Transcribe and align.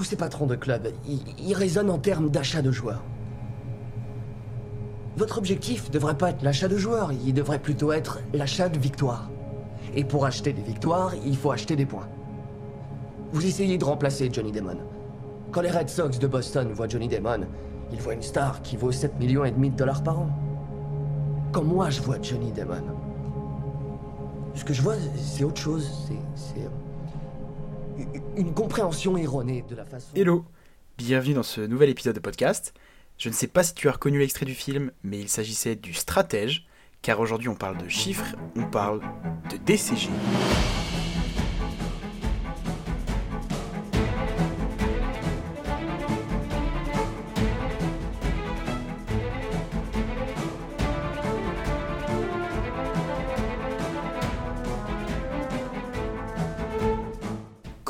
tous 0.00 0.04
ces 0.04 0.16
patrons 0.16 0.46
de 0.46 0.56
club, 0.56 0.88
ils, 1.06 1.20
ils 1.38 1.52
raisonnent 1.52 1.90
en 1.90 1.98
termes 1.98 2.30
d'achat 2.30 2.62
de 2.62 2.72
joueurs. 2.72 3.02
Votre 5.18 5.36
objectif 5.36 5.90
devrait 5.90 6.16
pas 6.16 6.30
être 6.30 6.42
l'achat 6.42 6.68
de 6.68 6.78
joueurs, 6.78 7.12
il 7.12 7.34
devrait 7.34 7.58
plutôt 7.58 7.92
être 7.92 8.20
l'achat 8.32 8.70
de 8.70 8.78
victoires. 8.78 9.28
Et 9.94 10.04
pour 10.04 10.24
acheter 10.24 10.54
des 10.54 10.62
victoires, 10.62 11.12
il 11.26 11.36
faut 11.36 11.50
acheter 11.50 11.76
des 11.76 11.84
points. 11.84 12.08
Vous 13.32 13.44
essayez 13.44 13.76
de 13.76 13.84
remplacer 13.84 14.30
Johnny 14.32 14.52
Damon. 14.52 14.78
Quand 15.52 15.60
les 15.60 15.70
Red 15.70 15.90
Sox 15.90 16.18
de 16.18 16.26
Boston 16.26 16.72
voient 16.72 16.88
Johnny 16.88 17.06
Damon, 17.08 17.46
ils 17.92 18.00
voient 18.00 18.14
une 18.14 18.22
star 18.22 18.62
qui 18.62 18.78
vaut 18.78 18.92
7 18.92 19.18
millions 19.18 19.44
et 19.44 19.50
demi 19.50 19.68
de 19.68 19.76
dollars 19.76 20.02
par 20.02 20.18
an. 20.18 20.30
Quand 21.52 21.62
moi 21.62 21.90
je 21.90 22.00
vois 22.00 22.16
Johnny 22.22 22.52
Damon, 22.52 22.84
ce 24.54 24.64
que 24.64 24.72
je 24.72 24.80
vois, 24.80 24.94
c'est 25.18 25.44
autre 25.44 25.60
chose. 25.60 26.08
C'est. 26.34 26.70
Une 28.36 28.54
compréhension 28.54 29.16
erronée 29.16 29.64
de 29.68 29.74
la 29.74 29.84
façon. 29.84 30.08
Hello, 30.14 30.44
bienvenue 30.96 31.34
dans 31.34 31.42
ce 31.42 31.60
nouvel 31.60 31.90
épisode 31.90 32.14
de 32.14 32.20
podcast. 32.20 32.74
Je 33.18 33.28
ne 33.28 33.34
sais 33.34 33.46
pas 33.46 33.62
si 33.62 33.74
tu 33.74 33.88
as 33.88 33.92
reconnu 33.92 34.18
l'extrait 34.18 34.46
du 34.46 34.54
film, 34.54 34.92
mais 35.02 35.18
il 35.18 35.28
s'agissait 35.28 35.76
du 35.76 35.92
stratège, 35.92 36.66
car 37.02 37.20
aujourd'hui 37.20 37.48
on 37.48 37.54
parle 37.54 37.76
de 37.76 37.88
chiffres, 37.88 38.36
on 38.56 38.64
parle 38.64 39.00
de 39.50 39.56
DCG. 39.58 40.08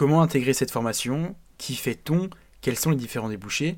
Comment 0.01 0.23
intégrer 0.23 0.55
cette 0.55 0.71
formation 0.71 1.37
Qui 1.59 1.75
fait-on 1.75 2.31
Quels 2.63 2.79
sont 2.79 2.89
les 2.89 2.97
différents 2.97 3.29
débouchés? 3.29 3.77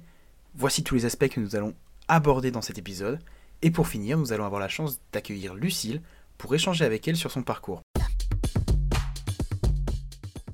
Voici 0.55 0.85
tous 0.85 0.95
les 0.95 1.05
aspects 1.05 1.27
que 1.27 1.41
nous 1.41 1.57
allons 1.57 1.75
aborder 2.06 2.53
dans 2.53 2.62
cet 2.62 2.79
épisode. 2.79 3.19
Et 3.61 3.73
pour 3.73 3.89
finir, 3.89 4.17
nous 4.17 4.33
allons 4.33 4.45
avoir 4.45 4.61
la 4.61 4.69
chance 4.69 5.01
d'accueillir 5.12 5.56
Lucille 5.56 6.01
pour 6.39 6.55
échanger 6.55 6.84
avec 6.84 7.09
elle 7.09 7.17
sur 7.17 7.33
son 7.33 7.42
parcours. 7.42 7.81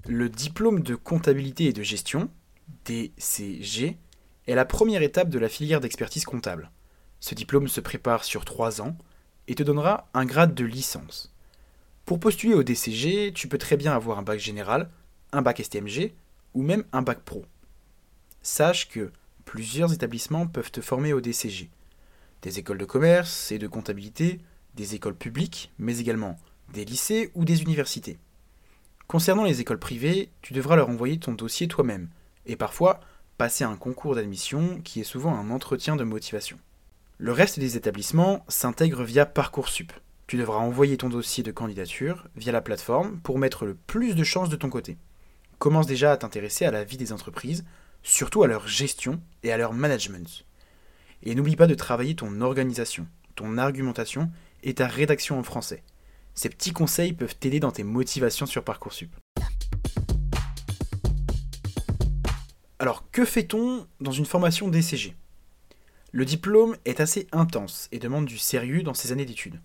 Le 0.06 0.30
diplôme 0.30 0.80
de 0.80 0.94
comptabilité 0.94 1.66
et 1.66 1.74
de 1.74 1.82
gestion, 1.82 2.30
DCG, 2.86 3.98
est 4.46 4.54
la 4.54 4.64
première 4.64 5.02
étape 5.02 5.28
de 5.28 5.38
la 5.38 5.50
filière 5.50 5.82
d'expertise 5.82 6.24
comptable. 6.24 6.70
Ce 7.20 7.34
diplôme 7.34 7.68
se 7.68 7.82
prépare 7.82 8.24
sur 8.24 8.46
3 8.46 8.80
ans 8.80 8.96
et 9.48 9.54
te 9.54 9.62
donnera 9.62 10.08
un 10.14 10.24
grade 10.24 10.54
de 10.54 10.64
licence. 10.64 11.30
Pour 12.06 12.20
postuler 12.20 12.54
au 12.54 12.62
DCG, 12.62 13.34
tu 13.34 13.48
peux 13.48 13.58
très 13.58 13.76
bien 13.76 13.92
avoir 13.92 14.18
un 14.18 14.22
bac 14.22 14.38
général, 14.38 14.88
un 15.32 15.42
bac 15.42 15.62
STMG 15.62 16.12
ou 16.54 16.62
même 16.62 16.84
un 16.92 17.02
bac 17.02 17.20
pro. 17.20 17.44
Sache 18.42 18.88
que 18.88 19.12
plusieurs 19.44 19.92
établissements 19.92 20.46
peuvent 20.46 20.70
te 20.70 20.80
former 20.80 21.12
au 21.12 21.20
DCG. 21.20 21.70
Des 22.42 22.58
écoles 22.58 22.78
de 22.78 22.84
commerce 22.84 23.50
et 23.50 23.58
de 23.58 23.66
comptabilité, 23.66 24.40
des 24.74 24.94
écoles 24.94 25.16
publiques, 25.16 25.72
mais 25.78 25.98
également 25.98 26.38
des 26.72 26.84
lycées 26.84 27.30
ou 27.34 27.44
des 27.44 27.62
universités. 27.62 28.18
Concernant 29.06 29.44
les 29.44 29.60
écoles 29.60 29.78
privées, 29.78 30.30
tu 30.42 30.52
devras 30.52 30.76
leur 30.76 30.90
envoyer 30.90 31.18
ton 31.18 31.32
dossier 31.32 31.66
toi-même, 31.66 32.08
et 32.46 32.56
parfois 32.56 33.00
passer 33.38 33.64
un 33.64 33.76
concours 33.76 34.14
d'admission 34.14 34.80
qui 34.82 35.00
est 35.00 35.04
souvent 35.04 35.34
un 35.34 35.50
entretien 35.50 35.96
de 35.96 36.04
motivation. 36.04 36.58
Le 37.16 37.32
reste 37.32 37.58
des 37.58 37.76
établissements 37.76 38.44
s'intègre 38.48 39.02
via 39.02 39.26
Parcoursup. 39.26 39.92
Tu 40.26 40.36
devras 40.36 40.58
envoyer 40.58 40.96
ton 40.98 41.08
dossier 41.08 41.42
de 41.42 41.50
candidature 41.50 42.28
via 42.36 42.52
la 42.52 42.60
plateforme 42.60 43.18
pour 43.20 43.38
mettre 43.38 43.64
le 43.64 43.74
plus 43.74 44.14
de 44.14 44.24
chances 44.24 44.50
de 44.50 44.56
ton 44.56 44.68
côté. 44.68 44.98
Commence 45.58 45.88
déjà 45.88 46.12
à 46.12 46.16
t'intéresser 46.16 46.66
à 46.66 46.70
la 46.70 46.84
vie 46.84 46.96
des 46.96 47.12
entreprises, 47.12 47.64
surtout 48.04 48.44
à 48.44 48.46
leur 48.46 48.68
gestion 48.68 49.20
et 49.42 49.50
à 49.50 49.56
leur 49.56 49.72
management. 49.72 50.46
Et 51.24 51.34
n'oublie 51.34 51.56
pas 51.56 51.66
de 51.66 51.74
travailler 51.74 52.14
ton 52.14 52.40
organisation, 52.42 53.08
ton 53.34 53.58
argumentation 53.58 54.30
et 54.62 54.74
ta 54.74 54.86
rédaction 54.86 55.36
en 55.36 55.42
français. 55.42 55.82
Ces 56.34 56.48
petits 56.48 56.72
conseils 56.72 57.12
peuvent 57.12 57.34
t'aider 57.34 57.58
dans 57.58 57.72
tes 57.72 57.82
motivations 57.82 58.46
sur 58.46 58.62
Parcoursup. 58.62 59.10
Alors, 62.78 63.10
que 63.10 63.24
fait-on 63.24 63.88
dans 64.00 64.12
une 64.12 64.26
formation 64.26 64.68
DCG 64.68 65.16
Le 66.12 66.24
diplôme 66.24 66.76
est 66.84 67.00
assez 67.00 67.26
intense 67.32 67.88
et 67.90 67.98
demande 67.98 68.26
du 68.26 68.38
sérieux 68.38 68.84
dans 68.84 68.94
ses 68.94 69.10
années 69.10 69.24
d'études. 69.24 69.60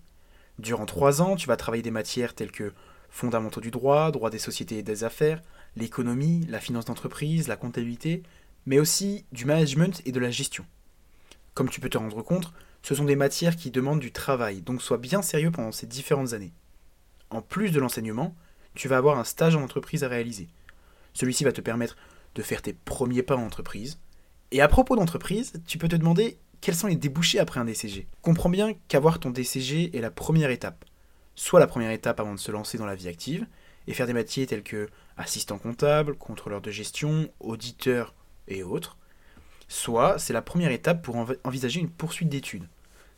Durant 0.58 0.86
trois 0.86 1.22
ans, 1.22 1.36
tu 1.36 1.46
vas 1.46 1.56
travailler 1.56 1.84
des 1.84 1.92
matières 1.92 2.34
telles 2.34 2.50
que 2.50 2.72
fondamentaux 3.14 3.60
du 3.60 3.70
droit, 3.70 4.10
droit 4.10 4.28
des 4.28 4.40
sociétés 4.40 4.78
et 4.78 4.82
des 4.82 5.04
affaires, 5.04 5.40
l'économie, 5.76 6.44
la 6.48 6.58
finance 6.58 6.84
d'entreprise, 6.84 7.46
la 7.46 7.56
comptabilité, 7.56 8.24
mais 8.66 8.80
aussi 8.80 9.24
du 9.30 9.44
management 9.44 10.02
et 10.04 10.10
de 10.10 10.18
la 10.18 10.32
gestion. 10.32 10.66
Comme 11.54 11.70
tu 11.70 11.80
peux 11.80 11.88
te 11.88 11.96
rendre 11.96 12.22
compte, 12.22 12.52
ce 12.82 12.96
sont 12.96 13.04
des 13.04 13.14
matières 13.14 13.54
qui 13.54 13.70
demandent 13.70 14.00
du 14.00 14.10
travail, 14.10 14.62
donc 14.62 14.82
sois 14.82 14.98
bien 14.98 15.22
sérieux 15.22 15.52
pendant 15.52 15.70
ces 15.70 15.86
différentes 15.86 16.32
années. 16.32 16.52
En 17.30 17.40
plus 17.40 17.70
de 17.70 17.78
l'enseignement, 17.78 18.34
tu 18.74 18.88
vas 18.88 18.96
avoir 18.96 19.16
un 19.16 19.24
stage 19.24 19.54
en 19.54 19.62
entreprise 19.62 20.02
à 20.02 20.08
réaliser. 20.08 20.48
Celui-ci 21.12 21.44
va 21.44 21.52
te 21.52 21.60
permettre 21.60 21.96
de 22.34 22.42
faire 22.42 22.62
tes 22.62 22.72
premiers 22.72 23.22
pas 23.22 23.36
en 23.36 23.46
entreprise. 23.46 24.00
Et 24.50 24.60
à 24.60 24.66
propos 24.66 24.96
d'entreprise, 24.96 25.52
tu 25.68 25.78
peux 25.78 25.88
te 25.88 25.94
demander 25.94 26.36
quels 26.60 26.74
sont 26.74 26.88
les 26.88 26.96
débouchés 26.96 27.38
après 27.38 27.60
un 27.60 27.64
DCG. 27.64 28.08
Comprends 28.22 28.50
bien 28.50 28.74
qu'avoir 28.88 29.20
ton 29.20 29.30
DCG 29.30 29.96
est 29.96 30.00
la 30.00 30.10
première 30.10 30.50
étape. 30.50 30.84
Soit 31.34 31.60
la 31.60 31.66
première 31.66 31.90
étape 31.90 32.20
avant 32.20 32.34
de 32.34 32.38
se 32.38 32.52
lancer 32.52 32.78
dans 32.78 32.86
la 32.86 32.94
vie 32.94 33.08
active, 33.08 33.46
et 33.86 33.94
faire 33.94 34.06
des 34.06 34.12
métiers 34.12 34.46
tels 34.46 34.62
que 34.62 34.88
assistant 35.16 35.58
comptable, 35.58 36.16
contrôleur 36.16 36.60
de 36.60 36.70
gestion, 36.70 37.28
auditeur 37.40 38.14
et 38.48 38.62
autres, 38.62 38.96
soit 39.68 40.18
c'est 40.18 40.32
la 40.32 40.42
première 40.42 40.70
étape 40.70 41.02
pour 41.02 41.16
envisager 41.44 41.80
une 41.80 41.90
poursuite 41.90 42.28
d'études, 42.28 42.68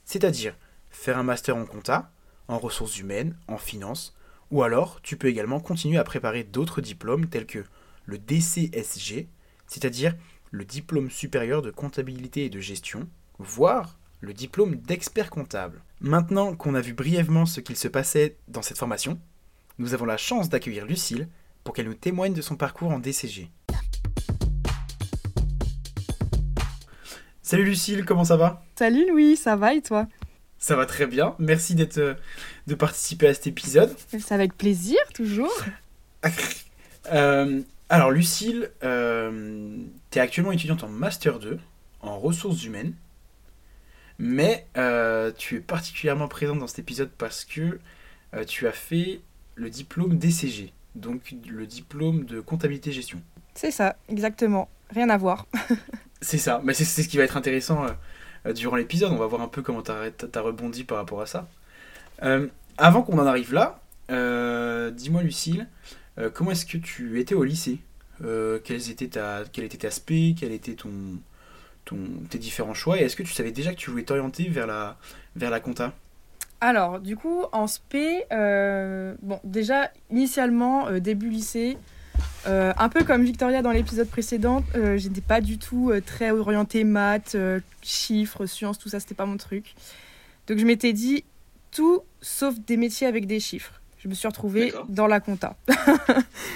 c'est-à-dire 0.05 0.57
faire 0.91 1.19
un 1.19 1.23
master 1.23 1.57
en 1.57 1.67
compta, 1.67 2.11
en 2.49 2.59
ressources 2.59 2.99
humaines, 2.99 3.37
en 3.49 3.59
finance, 3.59 4.17
ou 4.51 4.63
alors 4.63 5.01
tu 5.03 5.17
peux 5.17 5.29
également 5.29 5.61
continuer 5.61 5.99
à 5.99 6.05
préparer 6.05 6.45
d'autres 6.45 6.81
diplômes 6.81 7.27
tels 7.27 7.47
que 7.47 7.65
le 8.05 8.19
DCSG, 8.19 9.29
c'est-à-dire 9.67 10.15
le 10.53 10.65
diplôme 10.65 11.11
supérieur 11.11 11.63
de 11.63 11.71
comptabilité 11.71 12.45
et 12.45 12.51
de 12.51 12.61
gestion, 12.61 13.09
voire 13.39 13.99
le 14.27 14.35
diplôme 14.35 14.75
d'expert 14.75 15.31
comptable. 15.31 15.81
Maintenant 16.01 16.57
qu'on 16.57 16.75
a 16.75 16.81
vu 16.81 16.93
brièvement 16.93 17.47
ce 17.47 17.61
qu'il 17.61 17.77
se 17.77 17.87
passait 17.87 18.37
dans 18.49 18.61
cette 18.61 18.77
formation, 18.77 19.21
nous 19.79 19.95
avons 19.95 20.05
la 20.05 20.17
chance 20.17 20.49
d'accueillir 20.49 20.85
Lucille 20.85 21.29
pour 21.63 21.73
qu'elle 21.73 21.87
nous 21.87 21.95
témoigne 21.95 22.35
de 22.35 22.43
son 22.43 22.57
parcours 22.57 22.91
en 22.91 22.99
DCG. 22.99 23.49
Salut 27.41 27.65
Lucille, 27.65 28.05
comment 28.05 28.25
ça 28.25 28.37
va? 28.37 28.65
Salut 28.77 29.09
Louis, 29.09 29.37
ça 29.37 29.55
va 29.55 29.75
et 29.75 29.81
toi? 29.81 30.09
Ça 30.59 30.75
va 30.75 30.87
très 30.87 31.07
bien, 31.07 31.37
merci 31.39 31.77
d'être 31.77 31.99
euh, 31.99 32.15
de 32.67 32.75
participer 32.75 33.29
à 33.29 33.35
cet 33.35 33.47
épisode. 33.47 33.95
C'est 34.09 34.33
avec 34.33 34.59
plaisir, 34.59 34.99
toujours. 35.15 35.55
Euh, 37.13 37.63
alors 37.89 38.11
Lucille, 38.11 38.69
euh, 38.83 39.79
tu 40.11 40.19
es 40.19 40.21
actuellement 40.21 40.51
étudiante 40.51 40.83
en 40.83 40.89
Master 40.89 41.39
2 41.39 41.61
en 42.01 42.19
ressources 42.19 42.65
humaines, 42.65 42.95
mais 44.19 44.67
euh, 44.77 45.31
tu 45.37 45.57
es 45.57 45.61
particulièrement 45.61 46.29
présente 46.29 46.59
dans 46.59 46.67
cet 46.67 46.79
épisode 46.79 47.11
parce 47.19 47.45
que 47.45 47.79
euh, 48.35 48.45
tu 48.45 48.67
as 48.67 48.73
fait 48.73 49.21
le 49.55 49.71
diplôme 49.71 50.19
DCG, 50.19 50.73
donc 50.95 51.35
le 51.49 51.67
diplôme 51.67 52.25
de 52.25 52.41
comptabilité 52.41 52.93
gestion. 52.93 53.21
C'est 53.55 53.71
ça, 53.71 53.97
exactement. 54.09 54.69
Rien 54.91 55.11
à 55.11 55.17
voir. 55.17 55.47
C'est 56.23 56.39
ça, 56.39 56.63
mais 56.65 56.73
c'est 56.73 56.85
ce 56.85 57.07
qui 57.09 57.19
va 57.19 57.25
être 57.25 57.37
intéressant 57.37 57.85
euh, 58.47 58.53
durant 58.55 58.77
l'épisode. 58.77 59.13
On 59.13 59.19
va 59.19 59.27
voir 59.27 59.43
un 59.43 59.49
peu 59.49 59.61
comment 59.61 59.83
tu 59.83 59.91
as, 59.93 60.41
rebondi 60.41 60.83
par 60.83 60.97
rapport 60.97 61.21
à 61.21 61.27
ça. 61.27 61.47
Avant 62.79 63.03
qu'on 63.03 63.19
en 63.19 63.27
arrive 63.27 63.53
là, 63.53 63.83
dis-moi 64.93 65.23
Lucille, 65.23 65.69
comment 66.33 66.53
est-ce 66.53 66.65
que 66.65 66.79
tu 66.79 67.21
étais 67.21 67.35
au 67.35 67.45
lycée? 67.45 67.81
Quels 68.65 68.91
étaient 68.91 69.09
ta, 69.09 69.45
Quel 69.53 69.65
était 69.65 69.77
ta 69.77 69.91
spé? 69.91 70.35
Quels 70.37 70.53
étaient 70.53 70.75
ton, 70.75 71.21
ton, 71.87 71.97
tes 72.29 72.39
différents 72.39 72.75
choix 72.75 73.01
Et 73.01 73.05
est-ce 73.05 73.17
que 73.17 73.23
tu 73.23 73.33
savais 73.33 73.53
déjà 73.53 73.73
que 73.73 73.79
tu 73.79 73.91
voulais 73.91 74.03
t'orienter 74.03 74.49
vers 74.51 74.67
la, 74.67 74.99
vers 75.35 75.51
la 75.51 75.61
compta? 75.61 75.95
Alors, 76.61 77.01
du 77.01 77.17
coup, 77.17 77.45
en 77.53 77.67
SP, 77.69 78.25
euh, 78.33 79.15
bon, 79.23 79.41
déjà, 79.45 79.91
initialement, 80.11 80.89
euh, 80.89 81.01
début 81.01 81.29
lycée, 81.29 81.77
euh, 82.47 82.73
un 82.79 82.89
peu 82.89 83.05
comme 83.05 83.25
Victoria 83.25 83.61
dans 83.61 83.73
l'épisode 83.73 84.09
précédent, 84.09 84.65
j'étais 84.97 85.21
pas 85.21 85.41
du 85.41 85.59
tout 85.59 85.93
très 86.07 86.31
orientée 86.31 86.85
maths, 86.85 87.37
chiffres, 87.83 88.47
sciences, 88.47 88.79
tout 88.79 88.89
ça, 88.89 89.01
c'était 89.01 89.15
pas 89.15 89.27
mon 89.27 89.37
truc. 89.37 89.75
Donc, 90.47 90.59
je 90.59 90.65
m'étais 90.65 90.93
dit 90.93 91.25
tout 91.73 92.03
sauf 92.23 92.59
des 92.59 92.77
métiers 92.77 93.07
avec 93.07 93.27
des 93.27 93.41
chiffres. 93.41 93.81
Je 93.99 94.09
me 94.09 94.15
suis 94.15 94.29
retrouvée 94.29 94.73
dans 94.89 95.07
la 95.07 95.21
compta. 95.21 95.57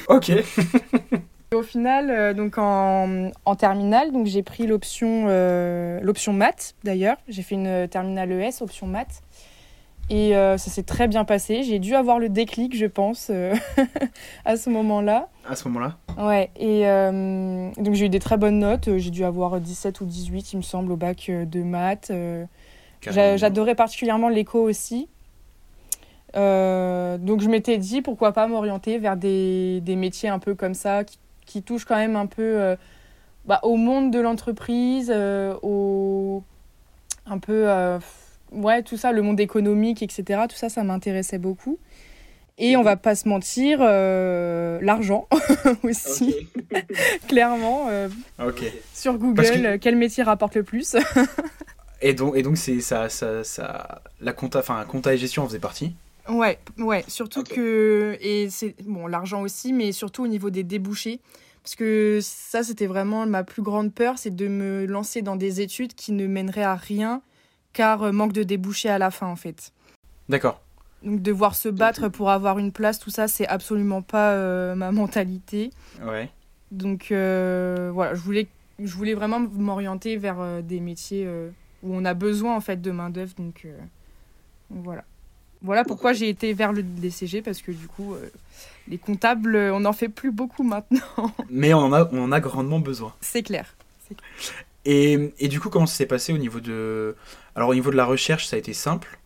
Ok. 0.08 0.32
Au 1.52 1.62
final, 1.62 2.10
euh, 2.10 2.32
donc 2.32 2.58
en, 2.58 3.30
en 3.44 3.56
terminale, 3.56 4.12
donc 4.12 4.26
j'ai 4.26 4.44
pris 4.44 4.68
l'option 4.68 5.26
euh, 5.28 5.98
l'option 6.00 6.32
maths 6.32 6.76
d'ailleurs. 6.84 7.16
J'ai 7.26 7.42
fait 7.42 7.56
une 7.56 7.88
terminale 7.88 8.30
ES, 8.30 8.62
option 8.62 8.86
maths. 8.86 9.22
Et 10.10 10.36
euh, 10.36 10.58
ça 10.58 10.70
s'est 10.70 10.82
très 10.82 11.06
bien 11.06 11.24
passé. 11.24 11.62
J'ai 11.62 11.78
dû 11.78 11.94
avoir 11.94 12.18
le 12.18 12.28
déclic, 12.28 12.76
je 12.76 12.86
pense, 12.86 13.28
euh, 13.30 13.54
à 14.44 14.56
ce 14.56 14.68
moment-là. 14.68 15.28
À 15.48 15.54
ce 15.54 15.68
moment-là 15.68 15.98
Ouais, 16.18 16.50
et 16.56 16.88
euh, 16.88 17.70
donc 17.78 17.94
j'ai 17.94 18.06
eu 18.06 18.08
des 18.08 18.18
très 18.18 18.36
bonnes 18.36 18.58
notes. 18.58 18.96
J'ai 18.98 19.10
dû 19.10 19.24
avoir 19.24 19.60
17 19.60 20.00
ou 20.00 20.04
18, 20.06 20.52
il 20.52 20.56
me 20.56 20.62
semble, 20.62 20.90
au 20.90 20.96
bac 20.96 21.30
de 21.30 21.62
maths. 21.62 22.12
J'adorais 23.02 23.76
particulièrement 23.76 24.28
l'éco 24.28 24.60
aussi. 24.60 25.08
donc 26.34 27.40
je 27.40 27.48
m'étais 27.48 27.78
dit, 27.78 28.02
pourquoi 28.02 28.32
pas 28.32 28.48
m'orienter 28.48 28.98
vers 28.98 29.16
des, 29.16 29.80
des, 29.80 29.94
métiers 29.94 30.28
un 30.28 30.40
peu 30.40 30.56
comme 30.56 30.74
ça, 30.74 31.04
qui, 31.04 31.18
qui 31.46 31.62
touchent 31.62 31.84
quand 31.84 31.96
même 31.96 32.16
un 32.16 32.26
peu 32.26 32.76
bah, 33.46 33.60
au 33.62 33.76
monde 33.76 34.10
de 34.10 34.20
l'entreprise, 34.20 35.12
au 35.62 36.42
un 37.26 37.38
peu 37.38 37.66
ouais, 38.52 38.82
tout 38.82 38.96
ça, 38.96 39.12
le 39.12 39.22
monde 39.22 39.40
économique, 39.40 40.02
etc. 40.02 40.42
Tout 40.48 40.56
ça, 40.56 40.68
ça 40.68 40.84
m'intéressait 40.84 41.38
beaucoup. 41.38 41.78
Et 42.58 42.76
on 42.76 42.82
va 42.82 42.96
pas 42.96 43.14
se 43.14 43.26
mentir, 43.26 43.78
euh, 43.80 44.78
l'argent 44.82 45.26
aussi, 45.82 46.34
clairement. 47.28 47.86
Euh, 47.88 48.08
Sur 48.92 49.16
Google, 49.16 49.78
quel 49.80 49.96
métier 49.96 50.22
rapporte 50.22 50.56
le 50.56 50.62
plus 50.62 50.96
Et 52.02 52.14
donc, 52.14 52.36
et 52.36 52.42
donc 52.42 52.56
c'est 52.56 52.80
ça, 52.80 53.08
ça, 53.08 53.44
ça, 53.44 54.02
la 54.20 54.32
compta, 54.32 54.60
enfin, 54.60 54.82
compta 54.86 55.12
et 55.12 55.18
gestion 55.18 55.42
en 55.42 55.46
faisait 55.46 55.58
partie. 55.58 55.94
Ouais, 56.28 56.58
ouais, 56.78 57.04
surtout 57.08 57.42
que 57.42 58.16
et 58.20 58.50
c'est 58.50 58.74
bon 58.84 59.06
l'argent 59.06 59.42
aussi, 59.42 59.72
mais 59.72 59.92
surtout 59.92 60.24
au 60.24 60.28
niveau 60.28 60.50
des 60.50 60.64
débouchés, 60.64 61.20
parce 61.62 61.74
que 61.74 62.20
ça 62.22 62.62
c'était 62.62 62.86
vraiment 62.86 63.26
ma 63.26 63.44
plus 63.44 63.62
grande 63.62 63.92
peur, 63.92 64.18
c'est 64.18 64.34
de 64.34 64.48
me 64.48 64.86
lancer 64.86 65.22
dans 65.22 65.36
des 65.36 65.60
études 65.60 65.94
qui 65.94 66.12
ne 66.12 66.26
mèneraient 66.26 66.62
à 66.62 66.74
rien 66.74 67.22
car 67.72 68.02
euh, 68.02 68.12
manque 68.12 68.32
de 68.32 68.42
débouchés 68.42 68.88
à 68.88 68.98
la 68.98 69.10
fin 69.10 69.26
en 69.26 69.36
fait. 69.36 69.72
D'accord. 70.28 70.60
Donc 71.02 71.22
devoir 71.22 71.54
se 71.54 71.68
battre 71.68 72.08
pour 72.08 72.30
avoir 72.30 72.58
une 72.58 72.72
place, 72.72 72.98
tout 72.98 73.10
ça, 73.10 73.26
c'est 73.26 73.46
absolument 73.46 74.02
pas 74.02 74.32
euh, 74.32 74.74
ma 74.74 74.92
mentalité. 74.92 75.70
Ouais. 76.02 76.30
Donc 76.70 77.10
euh, 77.10 77.90
voilà, 77.92 78.14
je 78.14 78.20
voulais, 78.20 78.48
je 78.78 78.94
voulais 78.94 79.14
vraiment 79.14 79.40
m'orienter 79.40 80.16
vers 80.16 80.62
des 80.62 80.80
métiers 80.80 81.28
où 81.82 81.94
on 81.94 82.04
a 82.04 82.14
besoin 82.14 82.54
en 82.54 82.60
fait 82.60 82.80
de 82.80 82.90
main 82.90 83.10
d'œuvre. 83.10 83.34
Donc, 83.38 83.66
voilà. 84.70 85.04
Voilà 85.62 85.84
pourquoi 85.84 86.12
j'ai 86.12 86.28
été 86.28 86.52
vers 86.54 86.72
le 86.72 86.82
DCG 86.82 87.42
parce 87.42 87.60
que 87.62 87.70
du 87.72 87.86
coup, 87.86 88.14
les 88.88 88.98
comptables, 88.98 89.56
on 89.56 89.80
n'en 89.80 89.92
fait 89.92 90.08
plus 90.08 90.32
beaucoup 90.32 90.62
maintenant. 90.62 91.00
Mais 91.50 91.74
on 91.74 91.80
en 91.80 91.92
a, 91.92 92.08
on 92.12 92.24
en 92.24 92.32
a 92.32 92.40
grandement 92.40 92.78
besoin. 92.80 93.14
C'est 93.20 93.42
clair. 93.42 93.74
clair. 94.06 94.18
Et, 94.84 95.32
et, 95.38 95.48
du 95.48 95.60
coup, 95.60 95.68
comment 95.68 95.86
ça 95.86 95.94
s'est 95.94 96.06
passé 96.06 96.32
au 96.32 96.38
niveau 96.38 96.60
de. 96.60 97.14
Alors, 97.54 97.68
au 97.68 97.74
niveau 97.74 97.90
de 97.90 97.96
la 97.96 98.04
recherche, 98.06 98.46
ça 98.46 98.56
a 98.56 98.58
été 98.58 98.72
simple 98.72 99.18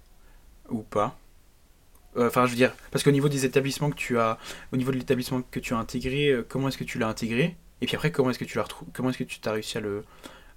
Ou 0.68 0.78
pas? 0.82 1.16
Euh, 2.16 2.26
Enfin, 2.26 2.46
je 2.46 2.50
veux 2.50 2.56
dire, 2.56 2.72
parce 2.90 3.04
qu'au 3.04 3.10
niveau 3.12 3.28
des 3.28 3.44
établissements 3.44 3.90
que 3.90 3.96
tu 3.96 4.18
as. 4.18 4.38
Au 4.72 4.76
niveau 4.76 4.90
de 4.90 4.96
l'établissement 4.96 5.42
que 5.42 5.60
tu 5.60 5.74
as 5.74 5.78
intégré, 5.78 6.30
euh, 6.30 6.44
comment 6.48 6.68
est-ce 6.68 6.78
que 6.78 6.84
tu 6.84 6.98
l'as 6.98 7.08
intégré? 7.08 7.56
Et 7.80 7.86
puis 7.86 7.96
après, 7.96 8.10
comment 8.10 8.30
est-ce 8.30 8.38
que 8.38 8.44
tu 8.44 8.58
l'as 8.58 8.66
Comment 8.92 9.10
est-ce 9.10 9.18
que 9.18 9.24
tu 9.24 9.38
as 9.44 9.52
réussi 9.52 9.78
à 9.78 9.80
le, 9.80 10.04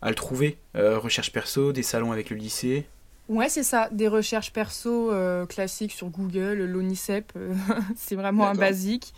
à 0.01 0.09
le 0.09 0.15
trouver? 0.15 0.57
Euh, 0.75 0.97
Recherche 0.97 1.31
perso, 1.31 1.71
des 1.73 1.83
salons 1.83 2.11
avec 2.11 2.29
le 2.31 2.37
lycée? 2.37 2.87
Ouais, 3.29 3.49
c'est 3.49 3.63
ça, 3.63 3.89
des 3.91 4.07
recherches 4.07 4.53
perso 4.53 5.11
classiques 5.49 5.91
sur 5.91 6.07
Google, 6.09 6.63
l'ONICEP, 6.63 7.33
c'est 7.95 8.15
vraiment 8.15 8.47
un 8.47 8.55
basique. 8.55 9.13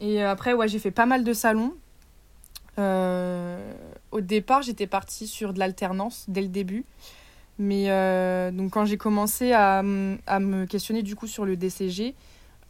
Et 0.00 0.22
après, 0.22 0.54
ouais, 0.54 0.68
j'ai 0.68 0.78
fait 0.78 0.90
pas 0.90 1.06
mal 1.06 1.24
de 1.24 1.32
salons. 1.32 1.74
Euh, 2.78 3.72
au 4.10 4.20
départ, 4.20 4.62
j'étais 4.62 4.86
partie 4.86 5.26
sur 5.26 5.52
de 5.52 5.58
l'alternance 5.58 6.24
dès 6.28 6.42
le 6.42 6.48
début. 6.48 6.84
Mais 7.58 7.90
euh, 7.90 8.50
donc 8.50 8.72
quand 8.72 8.84
j'ai 8.84 8.96
commencé 8.96 9.52
à, 9.52 9.78
à, 9.78 10.40
me 10.40 10.64
questionner 10.66 11.02
du 11.02 11.14
coup 11.14 11.28
sur 11.28 11.44
le 11.44 11.56
DCG, 11.56 12.14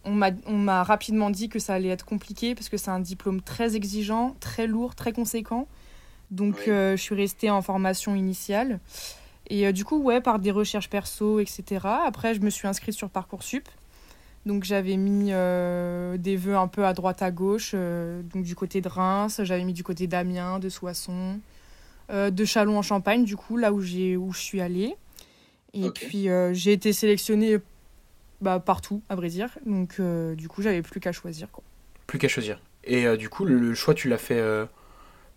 on 0.04 0.12
m'a 0.12 0.82
rapidement 0.82 1.31
dit 1.31 1.48
que 1.48 1.58
ça 1.58 1.75
allait 1.75 1.88
être 1.88 2.04
compliqué 2.04 2.54
parce 2.54 2.69
que 2.69 2.76
c'est 2.76 2.90
un 2.90 3.00
diplôme 3.00 3.40
très 3.40 3.76
exigeant, 3.76 4.36
très 4.40 4.66
lourd, 4.66 4.94
très 4.94 5.12
conséquent. 5.12 5.66
Donc 6.31 6.69
euh, 6.69 6.96
je 6.96 7.02
suis 7.02 7.14
restée 7.14 7.48
en 7.48 7.62
formation 7.62 8.14
initiale. 8.14 8.81
Et 9.49 9.73
du 9.73 9.85
coup, 9.85 9.99
ouais, 9.99 10.20
par 10.20 10.38
des 10.38 10.50
recherches 10.50 10.88
perso, 10.88 11.38
etc. 11.38 11.87
Après, 12.06 12.35
je 12.35 12.41
me 12.41 12.50
suis 12.50 12.67
inscrite 12.67 12.94
sur 12.94 13.11
Parcoursup. 13.11 13.69
Donc 14.46 14.64
j'avais 14.64 14.96
mis 14.96 15.29
euh, 15.32 16.19
des 16.19 16.37
vœux 16.37 16.56
un 16.56 16.69
peu 16.69 16.85
à 16.85 16.93
droite 16.93 17.23
à 17.23 17.31
gauche, 17.31 17.73
euh, 17.75 18.20
donc 18.23 18.44
du 18.44 18.55
côté 18.55 18.82
de 18.82 18.88
Reims, 18.88 19.41
j'avais 19.43 19.64
mis 19.64 19.73
du 19.73 19.82
côté 19.82 20.06
d'Amiens, 20.06 20.58
de 20.58 20.69
Soissons, 20.69 21.41
euh, 22.11 22.31
de 22.31 22.44
Châlons 22.44 22.79
en 22.79 22.82
Champagne, 22.82 23.25
du 23.25 23.37
coup, 23.37 23.56
là 23.56 23.73
où 23.73 23.81
je 23.81 24.19
suis 24.35 24.61
allée. 24.61 24.96
Et 25.73 25.91
puis 25.91 26.29
j'ai 26.52 26.73
été 26.73 26.93
sélectionnée 26.93 27.56
bah, 28.41 28.61
partout, 28.61 29.02
à 29.08 29.17
vrai 29.17 29.29
dire. 29.29 29.58
Donc 29.67 30.00
du 30.37 30.49
coup, 30.49 30.62
j'avais 30.62 30.82
plus 30.82 31.00
qu'à 31.00 31.11
choisir. 31.11 31.50
Quoi. 31.50 31.64
Plus 32.06 32.19
qu'à 32.19 32.29
choisir. 32.29 32.61
Et 32.85 33.17
du 33.17 33.29
coup, 33.29 33.44
le, 33.44 33.75
choix, 33.75 33.94
tu 33.94 34.08
l'as 34.08 34.19
fait 34.19 34.41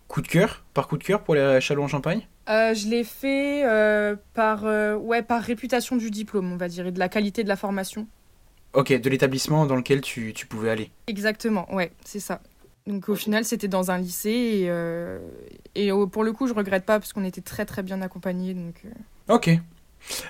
coup 0.08 0.22
de 0.22 0.28
cœur, 0.28 0.64
par 0.74 0.88
coup 0.88 0.98
de 0.98 1.04
cœur 1.04 1.24
pour 1.24 1.36
les 1.36 1.60
Châlons 1.62 1.84
en 1.84 1.88
Champagne? 1.88 2.28
Je 2.48 2.88
l'ai 2.88 3.04
fait 3.04 3.64
par, 4.34 4.64
ouais, 4.64 5.22
par 5.22 5.42
réputation 5.42 5.96
du 5.96 6.12
diplôme, 6.12 6.52
on 6.52 6.58
va 6.58 6.68
dire, 6.68 6.88
et 6.88 6.92
de 6.92 7.00
la 7.00 7.10
qualité 7.10 7.44
de 7.44 7.50
la 7.50 7.58
formation. 7.58 8.08
Ok, 8.74 8.94
de 8.94 9.10
l'établissement 9.10 9.66
dans 9.66 9.76
lequel 9.76 10.02
tu, 10.02 10.34
tu, 10.34 10.46
pouvais 10.46 10.70
aller. 10.70 10.92
Exactement, 11.08 11.74
ouais, 11.74 11.92
c'est 12.06 12.20
ça. 12.20 12.42
Donc 12.86 13.10
au 13.10 13.16
final, 13.16 13.44
c'était 13.44 13.68
dans 13.68 13.92
un 13.92 13.98
lycée 13.98 14.30
et, 14.30 14.70
euh, 14.70 15.20
et 15.76 15.90
pour 16.12 16.24
le 16.24 16.32
coup, 16.32 16.48
je 16.48 16.54
regrette 16.54 16.86
pas 16.86 17.00
parce 17.00 17.12
qu'on 17.12 17.24
était 17.24 17.42
très 17.42 17.66
très 17.66 17.84
bien 17.84 18.02
accompagnés. 18.02 18.54
Donc, 18.54 18.76
euh. 18.86 19.34
Ok. 19.34 19.50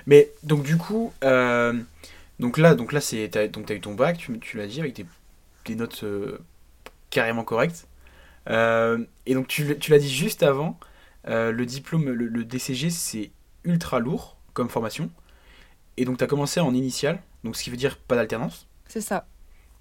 Mais 0.06 0.32
donc 0.44 0.64
du 0.64 0.78
coup, 0.78 1.14
euh, 1.24 1.74
donc 2.40 2.58
là, 2.58 2.74
donc 2.74 2.94
là 2.94 3.02
c'est, 3.02 3.28
donc 3.50 3.70
as 3.70 3.76
eu 3.76 3.82
ton 3.82 3.94
bac, 3.94 4.18
tu, 4.18 4.40
tu 4.40 4.58
l'as 4.58 4.68
dit, 4.68 4.80
avec 4.80 4.96
des, 4.96 5.06
des 5.66 5.76
notes 5.76 6.04
carrément 7.10 7.44
correctes. 7.44 7.88
Et 8.50 9.34
donc 9.34 9.48
tu, 9.48 9.78
tu 9.80 9.92
l'as 9.92 10.00
dit 10.00 10.14
juste 10.14 10.44
avant, 10.44 10.80
le 11.26 11.64
diplôme, 11.66 12.10
le, 12.10 12.28
le 12.28 12.46
DCG, 12.46 12.90
c'est 12.90 13.32
ultra 13.64 14.00
lourd 14.00 14.38
comme 14.54 14.70
formation. 14.70 15.12
Et 15.98 16.06
donc 16.06 16.18
tu 16.18 16.24
as 16.24 16.28
commencé 16.28 16.60
en 16.60 16.74
initial, 16.74 17.22
donc 17.44 17.56
ce 17.56 17.64
qui 17.64 17.70
veut 17.70 17.78
dire 17.78 17.98
pas 17.98 18.16
d'alternance 18.16 18.68
C'est 18.88 19.02
ça. 19.02 19.28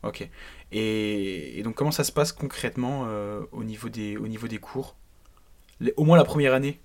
Ok. 0.03 0.29
Et, 0.73 1.61
donc 1.63 1.75
comment 1.75 1.91
ça 1.91 2.05
se 2.05 2.13
passe 2.13 2.33
concrètement 2.33 3.05
euh, 3.07 3.43
au, 3.53 3.65
niveau 3.65 3.89
des, 3.89 4.17
au 4.17 4.27
niveau 4.29 4.49
des 4.49 4.59
cours? 4.59 4.97
Au 5.97 6.05
moins 6.05 6.17
la 6.17 6.25
première 6.25 6.55
année 6.55 6.81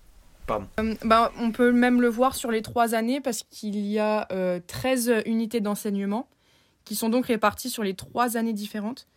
Pardon. 0.48 0.68
Euh, 0.80 0.96
bah, 1.06 1.32
on 1.40 1.52
peut 1.52 1.72
même 1.72 2.02
le 2.02 2.10
voir 2.10 2.36
sur 2.36 2.52
les 2.52 2.62
trois 2.62 2.94
années 2.94 3.22
parce 3.22 3.44
qu'il 3.44 3.78
y 3.78 4.00
a 4.00 4.28
13 4.68 5.10
euh, 5.10 5.22
unités 5.26 5.62
d'enseignement 5.62 6.28
qui 6.84 6.96
sont 6.96 7.10
donc 7.10 7.28
réparties 7.28 7.70
sur 7.70 7.84
les 7.84 7.94
trois 7.94 8.38
années 8.38 8.54
différentes. 8.54 9.08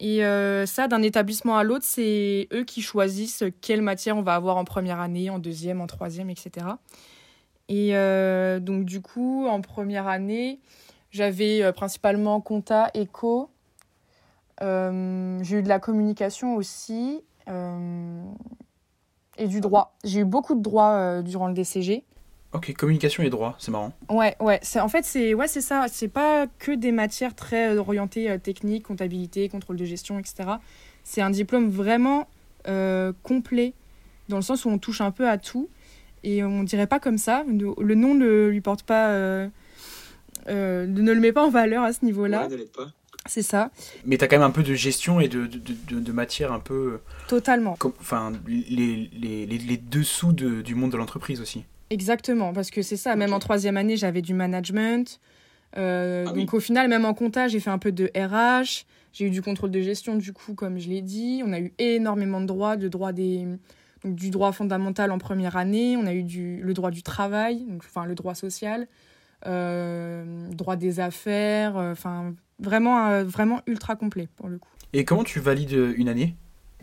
Et 0.00 0.20
ça, 0.66 0.86
d'un 0.86 1.02
établissement 1.02 1.56
à 1.56 1.64
l'autre, 1.64 1.84
c'est 1.84 2.48
eux 2.52 2.64
qui 2.64 2.82
choisissent 2.82 3.42
quelle 3.60 3.82
matière 3.82 4.16
on 4.16 4.22
va 4.22 4.36
avoir 4.36 4.56
en 4.56 4.64
première 4.64 5.00
année, 5.00 5.28
en 5.28 5.40
deuxième, 5.40 5.80
en 5.80 5.88
troisième, 5.88 6.30
etc. 6.30 6.66
Et 7.68 7.92
donc 8.60 8.84
du 8.84 9.00
coup, 9.00 9.46
en 9.48 9.60
première 9.60 10.06
année, 10.06 10.60
j'avais 11.10 11.62
euh, 11.62 11.72
principalement 11.72 12.40
compta, 12.40 12.90
éco. 12.94 13.50
Euh, 14.62 15.38
j'ai 15.42 15.58
eu 15.58 15.62
de 15.62 15.68
la 15.68 15.78
communication 15.78 16.56
aussi 16.56 17.22
euh, 17.48 18.22
et 19.38 19.46
du 19.46 19.60
droit. 19.60 19.96
J'ai 20.04 20.20
eu 20.20 20.24
beaucoup 20.24 20.54
de 20.54 20.60
droit 20.60 21.22
durant 21.22 21.46
le 21.46 21.54
DCG. 21.54 22.04
Ok, 22.52 22.72
communication 22.74 23.22
et 23.22 23.30
droit, 23.30 23.56
c'est 23.58 23.70
marrant. 23.70 23.92
Ouais, 24.08 24.34
ouais. 24.40 24.58
C'est, 24.62 24.80
en 24.80 24.88
fait, 24.88 25.04
c'est 25.04 25.34
ouais, 25.34 25.48
c'est 25.48 25.60
ça. 25.60 25.86
C'est 25.88 26.08
pas 26.08 26.46
que 26.58 26.72
des 26.72 26.92
matières 26.92 27.34
très 27.34 27.76
orientées 27.76 28.38
technique, 28.38 28.84
comptabilité, 28.84 29.48
contrôle 29.48 29.76
de 29.76 29.84
gestion, 29.84 30.18
etc. 30.18 30.48
C'est 31.04 31.20
un 31.20 31.30
diplôme 31.30 31.68
vraiment 31.68 32.26
complet, 33.22 33.72
dans 34.28 34.36
le 34.36 34.42
sens 34.42 34.64
où 34.64 34.68
on 34.68 34.78
touche 34.78 35.00
un 35.00 35.10
peu 35.10 35.28
à 35.28 35.38
tout. 35.38 35.68
Et 36.24 36.42
on 36.42 36.62
dirait 36.62 36.86
pas 36.86 37.00
comme 37.00 37.18
ça. 37.18 37.44
Le 37.46 37.94
nom 37.94 38.14
ne 38.14 38.48
lui 38.48 38.60
porte 38.60 38.82
pas 38.82 39.10
euh, 40.48 40.86
ne 40.86 41.12
le 41.12 41.20
met 41.20 41.32
pas 41.32 41.44
en 41.44 41.50
valeur 41.50 41.82
à 41.82 41.92
ce 41.92 42.04
niveau-là. 42.04 42.48
C'est 43.26 43.42
ça. 43.42 43.70
Mais 44.06 44.16
tu 44.16 44.24
as 44.24 44.28
quand 44.28 44.36
même 44.36 44.46
un 44.46 44.50
peu 44.50 44.62
de 44.62 44.74
gestion 44.74 45.20
et 45.20 45.28
de, 45.28 45.46
de, 45.46 46.00
de, 46.00 46.12
matière 46.12 46.52
un 46.52 46.60
peu. 46.60 47.00
Totalement. 47.28 47.76
enfin, 48.00 48.32
les, 48.46 49.10
les, 49.12 49.46
les, 49.46 49.76
dessous 49.76 50.32
du 50.32 50.74
monde 50.74 50.92
de 50.92 50.96
l'entreprise 50.96 51.40
aussi. 51.40 51.64
Exactement, 51.90 52.52
parce 52.52 52.70
que 52.70 52.82
c'est 52.82 52.96
ça. 52.96 53.16
Même 53.16 53.32
en 53.32 53.38
troisième 53.38 53.76
année, 53.76 53.96
j'avais 53.96 54.22
du 54.22 54.34
management. 54.34 55.20
Euh, 55.76 56.24
ah 56.28 56.32
donc 56.32 56.54
au 56.54 56.60
final, 56.60 56.88
même 56.88 57.04
en 57.04 57.14
compta, 57.14 57.48
j'ai 57.48 57.60
fait 57.60 57.70
un 57.70 57.78
peu 57.78 57.92
de 57.92 58.10
RH. 58.16 58.84
J'ai 59.12 59.26
eu 59.26 59.30
du 59.30 59.42
contrôle 59.42 59.70
de 59.70 59.80
gestion, 59.80 60.16
du 60.16 60.32
coup, 60.32 60.54
comme 60.54 60.78
je 60.78 60.88
l'ai 60.88 61.02
dit. 61.02 61.42
On 61.44 61.52
a 61.52 61.60
eu 61.60 61.72
énormément 61.78 62.40
de 62.40 62.46
droits, 62.46 62.76
de 62.76 62.88
droits 62.88 63.12
des, 63.12 63.46
donc, 64.04 64.14
du 64.14 64.30
droit 64.30 64.52
fondamental 64.52 65.10
en 65.10 65.18
première 65.18 65.56
année. 65.56 65.96
On 65.96 66.06
a 66.06 66.14
eu 66.14 66.22
du, 66.22 66.60
le 66.62 66.74
droit 66.74 66.90
du 66.90 67.02
travail, 67.02 67.64
donc, 67.64 67.82
enfin 67.84 68.04
le 68.04 68.14
droit 68.14 68.34
social. 68.34 68.86
Euh, 69.46 70.24
droit 70.50 70.74
des 70.74 70.98
affaires, 70.98 71.76
euh, 71.76 71.92
enfin 71.92 72.34
vraiment, 72.58 73.06
euh, 73.06 73.22
vraiment 73.22 73.60
ultra 73.68 73.94
complet 73.94 74.28
pour 74.34 74.48
le 74.48 74.58
coup. 74.58 74.68
Et 74.92 75.04
comment 75.04 75.22
tu 75.22 75.38
valides 75.38 75.78
une 75.96 76.08
année? 76.08 76.34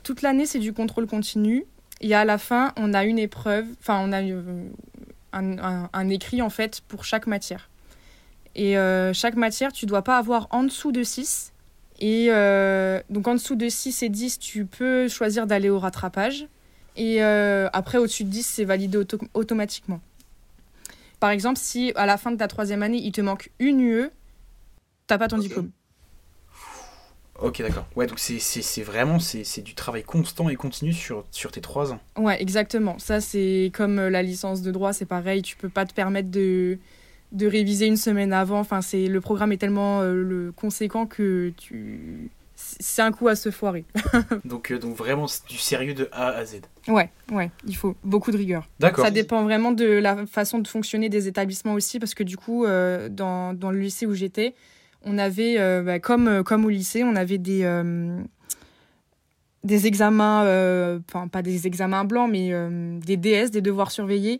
Toute 0.04 0.22
l'année, 0.22 0.46
c'est 0.46 0.60
du 0.60 0.72
contrôle 0.72 1.06
continu. 1.06 1.66
Et 2.00 2.16
à 2.16 2.24
la 2.24 2.38
fin, 2.38 2.72
on 2.78 2.94
a 2.94 3.04
une 3.04 3.20
épreuve, 3.20 3.66
enfin, 3.80 4.02
on 4.02 4.14
a 4.14 4.22
un, 5.36 5.90
un, 5.92 6.10
écrit 6.10 6.42
en 6.42 6.50
fait 6.50 6.82
pour 6.88 7.06
chaque 7.06 7.28
matière. 7.28 7.70
Et 8.56 8.78
euh, 8.78 9.14
chaque 9.14 9.36
matière, 9.36 9.72
tu 9.74 9.86
dois 9.86 10.02
pas 10.02 10.18
avoir 10.18 10.48
en 10.52 10.64
dessous 10.64 10.92
de 10.92 11.04
6. 11.04 11.52
Et 12.00 12.28
euh, 12.30 13.02
donc 13.10 13.28
en 13.28 13.34
dessous 13.36 13.56
de 13.56 13.68
6 13.70 14.04
et 14.04 14.10
10, 14.10 14.40
tu 14.40 14.66
peux 14.66 15.08
choisir 15.08 15.46
d'aller 15.48 15.70
au 15.70 15.80
rattrapage. 15.80 16.48
Et 16.96 17.22
euh, 17.24 17.68
après, 17.74 17.98
au-dessus 17.98 18.24
de 18.24 18.30
10, 18.30 18.44
c'est 18.46 18.64
validé 18.66 18.98
auto- 18.98 19.20
automatiquement. 19.34 20.00
Par 21.20 21.30
exemple, 21.30 21.60
si 21.60 21.92
à 21.96 22.06
la 22.06 22.18
fin 22.18 22.32
de 22.32 22.38
ta 22.38 22.48
troisième 22.48 22.84
année, 22.84 23.00
il 23.04 23.12
te 23.12 23.22
manque 23.22 23.50
une 23.60 23.82
UE, 23.82 24.10
t'as 25.08 25.18
pas 25.18 25.28
ton 25.28 25.38
diplôme. 25.38 25.72
Ok, 27.42 27.62
d'accord. 27.62 27.86
Ouais, 27.96 28.08
donc 28.08 28.18
c'est- 28.20 28.82
vraiment 28.84 29.20
c'est 29.20 29.62
du 29.62 29.76
travail 29.76 30.04
constant 30.04 30.48
et 30.50 30.56
continu 30.56 30.94
sur, 30.94 31.26
sur 31.32 31.52
tes 31.52 31.62
trois 31.62 31.92
ans. 31.92 32.00
Ouais, 32.18 32.42
exactement. 32.42 32.98
Ça, 33.00 33.20
c'est 33.22 33.72
comme 33.74 34.00
euh, 34.00 34.10
la 34.10 34.24
licence 34.24 34.62
de 34.62 34.72
droit, 34.72 34.94
c'est 34.94 35.06
pareil. 35.06 35.42
Tu 35.42 35.56
peux 35.58 35.70
pas 35.70 35.86
te 35.86 35.94
permettre 35.94 36.30
de, 36.32 36.78
de 37.34 37.48
réviser 37.48 37.88
une 37.88 37.98
semaine 37.98 38.32
avant. 38.32 38.60
Enfin, 38.60 38.82
c'est 38.82 39.08
le 39.08 39.20
programme 39.22 39.52
est 39.52 39.58
tellement 39.58 40.02
euh, 40.02 40.14
le 40.16 40.52
conséquent 40.54 41.06
que 41.06 41.52
tu 41.58 42.30
c'est 42.58 43.02
un 43.02 43.12
coup 43.12 43.28
à 43.28 43.36
se 43.36 43.52
foirer. 43.52 43.84
Donc, 44.46 44.72
euh, 44.72 44.80
donc 44.80 44.96
vraiment 44.96 45.28
c'est 45.28 45.46
du 45.50 45.58
sérieux 45.58 45.94
de 45.94 46.08
A 46.14 46.28
à 46.30 46.46
Z. 46.46 46.62
Ouais, 46.88 47.10
ouais, 47.34 47.52
il 47.68 47.76
faut 47.76 47.98
beaucoup 48.06 48.32
de 48.32 48.38
rigueur. 48.38 48.66
D'accord. 48.80 49.04
Ça 49.04 49.12
dépend 49.12 49.44
vraiment 49.44 49.72
de 49.74 49.86
la 49.86 50.26
façon 50.26 50.60
de 50.60 50.68
fonctionner 50.70 51.10
des 51.10 51.28
établissements 51.28 51.74
aussi, 51.74 52.00
parce 52.00 52.14
que 52.14 52.24
du 52.24 52.38
coup, 52.38 52.64
euh, 52.64 53.10
dans, 53.10 53.54
dans 53.54 53.72
le 53.72 53.80
lycée 53.80 54.06
où 54.06 54.14
j'étais, 54.14 54.56
on 55.06 55.18
avait, 55.18 55.60
euh, 55.60 55.84
bah, 55.84 56.00
comme, 56.00 56.28
euh, 56.28 56.44
comme 56.44 56.66
au 56.66 56.70
lycée, 56.70 57.04
on 57.04 57.16
avait 57.16 57.38
des, 57.38 57.62
euh, 57.64 58.20
examens, 59.70 60.44
pas 61.32 61.42
des 61.42 61.68
examens 61.68 62.04
blancs, 62.04 62.30
mais 62.30 62.52
des 63.00 63.18
DS, 63.18 63.50
des 63.52 63.62
devoirs 63.62 63.92
surveillés, 63.92 64.40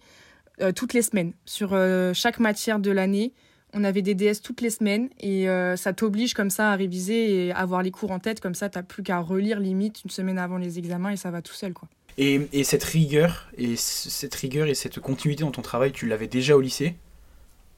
toutes 0.76 0.94
les 0.94 1.02
semaines. 1.02 1.34
Sur 1.46 1.76
chaque 2.14 2.40
matière 2.40 2.80
de 2.80 2.92
l'année, 2.92 3.34
on 3.74 3.84
avait 3.84 4.04
des 4.04 4.14
DS 4.14 4.42
toutes 4.44 4.62
les 4.62 4.70
semaines, 4.70 5.10
et 5.20 5.48
ça 5.78 5.94
t'oblige 5.94 6.36
comme 6.36 6.52
ça 6.52 6.72
à 6.72 6.76
réviser 6.76 7.48
et 7.48 7.52
avoir 7.54 7.82
les 7.82 7.90
cours 7.90 8.12
en 8.12 8.20
tête, 8.20 8.40
comme 8.40 8.54
ça, 8.54 8.70
t'as 8.70 8.84
plus 8.84 9.02
qu'à 9.02 9.20
relire 9.20 9.60
limite 9.60 10.04
une 10.04 10.12
semaine 10.12 10.38
avant 10.38 10.58
les 10.58 10.78
examens, 10.78 11.10
et 11.10 11.18
ça 11.18 11.32
va 11.32 11.42
tout 11.42 11.56
seul, 11.56 11.74
quoi. 11.74 11.88
Et, 12.20 12.48
et 12.54 12.64
cette 12.64 12.86
et 12.94 13.76
cette 13.76 14.36
rigueur 14.36 14.68
et 14.68 14.76
cette 14.76 15.00
continuité 15.00 15.44
dans 15.44 15.52
ton 15.52 15.64
travail, 15.64 15.92
tu 15.92 16.06
l'avais 16.06 16.28
déjà 16.28 16.56
au 16.56 16.62
lycée? 16.62 16.96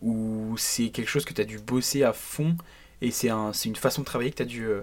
Ou 0.01 0.55
c'est 0.57 0.89
quelque 0.89 1.07
chose 1.09 1.25
que 1.25 1.33
tu 1.33 1.41
as 1.41 1.45
dû 1.45 1.57
bosser 1.59 2.03
à 2.03 2.13
fond 2.13 2.55
et 3.01 3.11
c'est 3.11 3.29
un, 3.29 3.51
une 3.51 3.75
façon 3.75 4.01
de 4.01 4.05
travailler 4.05 4.31
que 4.31 4.37
tu 4.37 4.43
as 4.43 4.45
dû, 4.45 4.65
euh, 4.65 4.81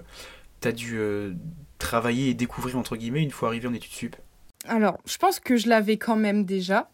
t'as 0.61 0.71
dû 0.71 0.97
euh, 0.97 1.33
travailler 1.79 2.29
et 2.29 2.33
découvrir 2.33 2.77
entre 2.77 2.95
guillemets 2.97 3.23
une 3.23 3.31
fois 3.31 3.49
arrivé 3.49 3.67
en 3.67 3.73
études 3.73 3.91
sup 3.91 4.15
Alors, 4.67 4.97
je 5.05 5.17
pense 5.17 5.39
que 5.39 5.55
je 5.57 5.69
l'avais 5.69 5.97
quand 5.97 6.15
même 6.17 6.43
déjà. 6.45 6.89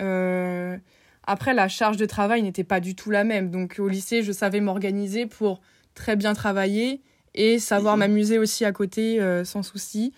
Euh, 0.00 0.76
Après, 1.24 1.54
la 1.54 1.68
charge 1.68 1.96
de 1.98 2.04
travail 2.06 2.42
n'était 2.42 2.64
pas 2.64 2.80
du 2.80 2.94
tout 2.94 3.10
la 3.10 3.22
même. 3.24 3.50
Donc, 3.50 3.76
au 3.78 3.88
lycée, 3.88 4.22
je 4.22 4.32
savais 4.32 4.60
m'organiser 4.60 5.26
pour 5.26 5.60
très 5.94 6.16
bien 6.16 6.34
travailler 6.34 7.00
et 7.34 7.58
savoir 7.58 7.94
Mhm. 7.96 8.00
m'amuser 8.00 8.38
aussi 8.38 8.64
à 8.64 8.72
côté 8.72 9.18
sans 9.44 9.62
souci. 9.62 10.12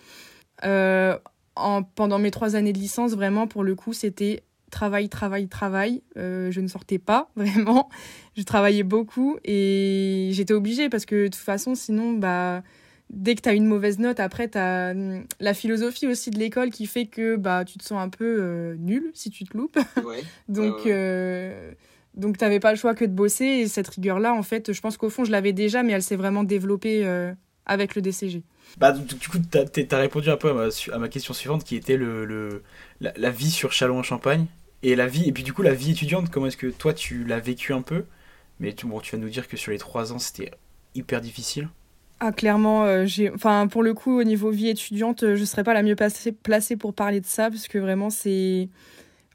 En, 1.57 1.83
pendant 1.83 2.19
mes 2.19 2.31
trois 2.31 2.55
années 2.57 2.73
de 2.73 2.79
licence, 2.79 3.13
vraiment, 3.13 3.47
pour 3.47 3.63
le 3.63 3.75
coup, 3.75 3.93
c'était 3.93 4.43
travail, 4.75 5.09
travail, 5.09 5.47
travail. 5.47 6.01
Euh, 6.17 6.51
je 6.51 6.59
ne 6.61 6.67
sortais 6.67 6.99
pas, 6.99 7.29
vraiment. 7.35 7.89
Je 8.37 8.43
travaillais 8.43 8.83
beaucoup 8.83 9.37
et 9.45 10.29
j'étais 10.33 10.53
obligée 10.53 10.89
parce 10.89 11.05
que 11.05 11.15
de 11.23 11.27
toute 11.27 11.35
façon, 11.35 11.73
sinon, 11.75 12.13
bah, 12.13 12.61
dès 13.09 13.35
que 13.35 13.41
tu 13.41 13.49
as 13.49 13.53
une 13.53 13.65
mauvaise 13.65 13.97
note, 13.99 14.19
après, 14.19 14.49
tu 14.49 14.57
as 14.57 14.93
la 15.39 15.53
philosophie 15.53 16.07
aussi 16.07 16.29
de 16.29 16.37
l'école 16.39 16.69
qui 16.71 16.85
fait 16.87 17.05
que 17.05 17.37
bah, 17.37 17.63
tu 17.65 17.77
te 17.77 17.83
sens 17.83 17.99
un 18.01 18.09
peu 18.09 18.37
euh, 18.41 18.75
nul 18.77 19.11
si 19.13 19.29
tu 19.29 19.45
te 19.45 19.57
loupes. 19.57 19.79
Ouais. 20.03 20.23
Donc, 20.49 20.75
Ouais, 20.75 20.83
ouais. 20.85 20.91
euh, 20.93 21.71
donc 22.15 22.37
t'avais 22.37 22.59
pas 22.59 22.71
le 22.71 22.77
choix 22.77 22.93
que 22.95 23.05
de 23.05 23.11
bosser. 23.13 23.45
Et 23.45 23.67
cette 23.67 23.87
rigueur-là, 23.87 24.33
en 24.33 24.43
fait, 24.43 24.73
je 24.73 24.81
pense 24.81 24.97
qu'au 24.97 25.09
fond, 25.09 25.23
je 25.25 25.31
l'avais 25.31 25.53
déjà, 25.53 25.83
mais 25.83 25.93
elle 25.93 26.03
s'est 26.03 26.15
vraiment 26.17 26.43
développée 26.43 27.05
euh, 27.05 27.33
avec 27.65 27.95
le 27.95 28.01
DCG. 28.01 28.43
Bah, 28.77 28.91
du 28.91 29.29
coup, 29.29 29.37
tu 29.39 29.57
as, 29.95 29.97
répondu 29.97 30.29
un 30.29 30.37
peu 30.37 30.49
à 30.49 30.53
ma, 30.53 30.71
su- 30.71 30.91
à 30.91 30.97
ma 30.97 31.07
question 31.07 31.33
suivante 31.33 31.63
qui 31.63 31.75
était 31.77 31.97
le, 31.97 32.25
le- 32.25 32.61
la, 32.99 33.13
la 33.15 33.29
vie 33.29 33.51
sur 33.51 33.71
Châlons-en-Champagne. 33.71 34.47
Et 34.85 34.95
la 34.95 35.07
vie, 35.07 35.27
et 35.27 35.31
puis 35.31 35.41
du 35.41 35.51
coup, 35.51 35.63
la 35.63 35.73
vie 35.73 35.93
étudiante, 35.93 36.29
comment 36.29 36.45
est-ce 36.45 36.57
que 36.57 36.67
toi 36.67 36.93
tu 36.93 37.23
l'as 37.23 37.39
vécu 37.39 37.73
un 37.73 37.81
peu? 37.81 38.05
Mais 38.59 38.71
tu, 38.71 38.85
bon, 38.85 38.99
tu 38.99 39.15
vas 39.15 39.19
nous 39.19 39.29
dire 39.29 39.47
que 39.47 39.57
sur 39.57 39.71
les 39.71 39.79
trois 39.79 40.13
ans, 40.13 40.19
c'était 40.19 40.51
hyper 40.93 41.21
difficile. 41.21 41.69
Ah, 42.19 42.31
clairement, 42.31 42.85
euh, 42.85 43.03
j'ai, 43.07 43.31
enfin, 43.31 43.65
pour 43.65 43.81
le 43.81 43.95
coup, 43.95 44.19
au 44.19 44.23
niveau 44.23 44.51
vie 44.51 44.69
étudiante, 44.69 45.23
euh, 45.23 45.35
je 45.35 45.43
serais 45.43 45.63
pas 45.63 45.73
la 45.73 45.81
mieux 45.81 45.95
placée, 45.95 46.31
placée 46.31 46.77
pour 46.77 46.93
parler 46.93 47.19
de 47.19 47.25
ça, 47.25 47.49
parce 47.49 47.67
que 47.67 47.79
vraiment, 47.79 48.11
c'est, 48.11 48.69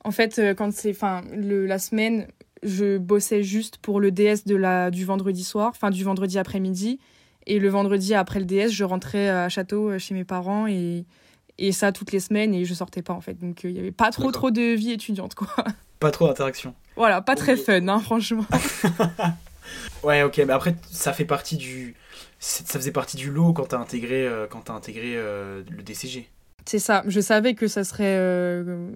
en 0.05 0.13
fait, 0.13 0.39
euh, 0.39 0.55
quand 0.55 0.73
c'est, 0.73 0.91
enfin, 0.91 1.23
la 1.33 1.81
semaine, 1.81 2.29
je 2.63 2.97
bossais 2.97 3.43
juste 3.43 3.79
pour 3.79 3.99
le 3.99 4.13
DS 4.13 4.45
de 4.47 4.55
la, 4.55 4.93
du 4.93 5.05
vendredi 5.05 5.43
soir, 5.43 5.73
enfin, 5.75 5.91
du 5.91 6.05
vendredi 6.05 6.39
après-midi, 6.39 7.01
et 7.49 7.59
le 7.59 7.69
vendredi 7.71 8.15
après 8.15 8.39
le 8.39 8.47
DS, 8.47 8.69
je 8.69 8.85
rentrais 8.85 9.29
à 9.29 9.49
Château 9.49 9.99
chez 9.99 10.15
mes 10.15 10.25
parents 10.25 10.69
et, 10.69 11.07
et 11.61 11.73
ça 11.73 11.93
toutes 11.93 12.13
les 12.13 12.21
semaines, 12.21 12.55
et 12.55 12.65
je 12.65 12.75
sortais 12.75 13.03
pas, 13.03 13.13
en 13.13 13.21
fait. 13.21 13.35
Donc, 13.35 13.65
euh, 13.65 13.71
il 13.71 13.77
y 13.77 13.79
avait 13.79 13.93
pas 13.93 14.11
trop, 14.11 14.33
trop 14.33 14.51
de 14.51 14.75
vie 14.75 14.91
étudiante, 14.93 15.35
quoi. 15.35 15.49
Pas 16.01 16.11
trop 16.11 16.27
d'interaction. 16.29 16.75
voilà, 16.97 17.21
pas 17.21 17.37
très 17.37 17.57
fun, 17.59 17.87
hein, 17.89 18.01
franchement. 18.01 18.47
Ouais, 20.03 20.23
ok, 20.23 20.39
mais 20.39 20.53
après, 20.53 20.75
ça 20.91 21.13
fait 21.13 21.25
partie 21.25 21.57
du. 21.57 21.95
Ça 22.39 22.79
faisait 22.79 22.91
partie 22.91 23.17
du 23.17 23.31
lot 23.31 23.53
quand 23.53 23.67
t'as 23.67 23.79
intégré, 23.79 24.27
euh, 24.27 24.47
quand 24.49 24.63
t'as 24.63 24.73
intégré 24.73 25.13
euh, 25.17 25.63
le 25.71 25.83
DCG. 25.83 26.27
C'est 26.65 26.79
ça. 26.79 27.03
Je 27.07 27.21
savais 27.21 27.55
que 27.55 27.69
ça 27.69 27.85
serait. 27.85 28.17
euh, 28.19 28.91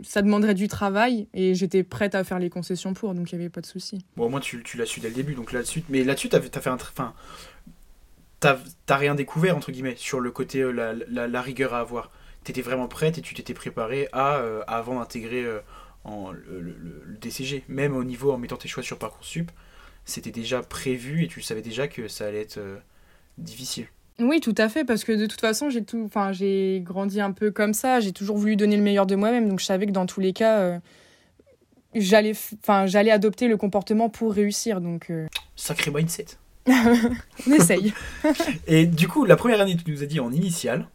ça 0.00 0.22
demanderait 0.22 0.54
du 0.54 0.66
travail 0.68 1.28
et 1.34 1.54
j'étais 1.54 1.82
prête 1.84 2.14
à 2.14 2.24
faire 2.24 2.38
les 2.40 2.50
concessions 2.50 2.94
pour, 2.94 3.14
donc 3.14 3.30
il 3.30 3.36
n'y 3.38 3.42
avait 3.44 3.50
pas 3.50 3.60
de 3.60 3.66
souci. 3.66 4.04
Bon, 4.16 4.24
au 4.24 4.28
moins, 4.28 4.40
tu, 4.40 4.62
tu 4.64 4.76
l'as 4.76 4.86
su 4.86 4.98
dès 5.00 5.08
le 5.08 5.14
début, 5.14 5.34
donc 5.34 5.52
là-dessus. 5.52 5.84
Mais 5.90 6.02
là-dessus, 6.02 6.30
t'as 6.30 6.38
as 6.38 6.60
fait 6.60 6.70
un. 6.70 6.74
Enfin. 6.74 7.12
T'as 8.42 8.96
rien 8.96 9.14
découvert, 9.14 9.56
entre 9.56 9.70
guillemets, 9.70 9.94
sur 9.96 10.18
le 10.20 10.30
côté, 10.32 10.60
euh, 10.60 10.72
la, 10.72 10.92
la, 11.08 11.28
la 11.28 11.42
rigueur 11.42 11.74
à 11.74 11.78
avoir. 11.80 12.10
T'étais 12.42 12.60
vraiment 12.62 12.88
prête 12.88 13.16
et 13.18 13.20
tu 13.22 13.34
t'étais 13.34 13.54
préparé 13.54 14.08
à, 14.12 14.36
euh, 14.38 14.62
avant 14.66 14.98
d'intégrer 14.98 15.44
euh, 15.44 15.60
en- 16.02 16.32
le, 16.32 16.60
le- 16.60 17.16
DCG. 17.20 17.62
Même 17.68 17.94
au 17.96 18.02
niveau, 18.02 18.32
en 18.32 18.38
mettant 18.38 18.56
tes 18.56 18.66
choix 18.66 18.82
sur 18.82 18.98
Parcoursup, 18.98 19.50
c'était 20.04 20.32
déjà 20.32 20.60
prévu 20.60 21.22
et 21.22 21.28
tu 21.28 21.40
savais 21.40 21.62
déjà 21.62 21.86
que 21.86 22.08
ça 22.08 22.26
allait 22.26 22.40
être 22.40 22.58
euh, 22.58 22.78
difficile. 23.38 23.86
Oui, 24.18 24.40
tout 24.40 24.54
à 24.58 24.68
fait, 24.68 24.84
parce 24.84 25.04
que 25.04 25.12
de 25.12 25.26
toute 25.26 25.40
façon, 25.40 25.70
j'ai 25.70 25.84
tout, 25.84 26.02
enfin, 26.04 26.32
j'ai 26.32 26.80
grandi 26.84 27.20
un 27.20 27.30
peu 27.30 27.52
comme 27.52 27.74
ça. 27.74 28.00
J'ai 28.00 28.12
toujours 28.12 28.36
voulu 28.38 28.56
donner 28.56 28.76
le 28.76 28.82
meilleur 28.82 29.06
de 29.06 29.14
moi-même, 29.14 29.48
donc 29.48 29.60
je 29.60 29.64
savais 29.66 29.86
que 29.86 29.92
dans 29.92 30.06
tous 30.06 30.18
les 30.20 30.32
cas, 30.32 30.80
j'allais, 31.94 32.32
enfin, 32.62 32.86
j'allais 32.86 33.10
adopter 33.12 33.46
le 33.48 33.56
comportement 33.56 34.08
pour 34.10 34.32
réussir. 34.32 34.80
Donc, 34.80 35.12
Sacré 35.56 35.90
mindset. 35.92 36.26
on 37.46 37.52
essaye. 37.52 37.92
Et 38.66 38.86
du 38.86 39.08
coup, 39.08 39.24
la 39.24 39.36
première 39.36 39.60
année, 39.60 39.76
tu 39.76 39.90
nous 39.90 40.02
as 40.02 40.06
dit 40.06 40.20
en 40.20 40.32
initial. 40.32 40.88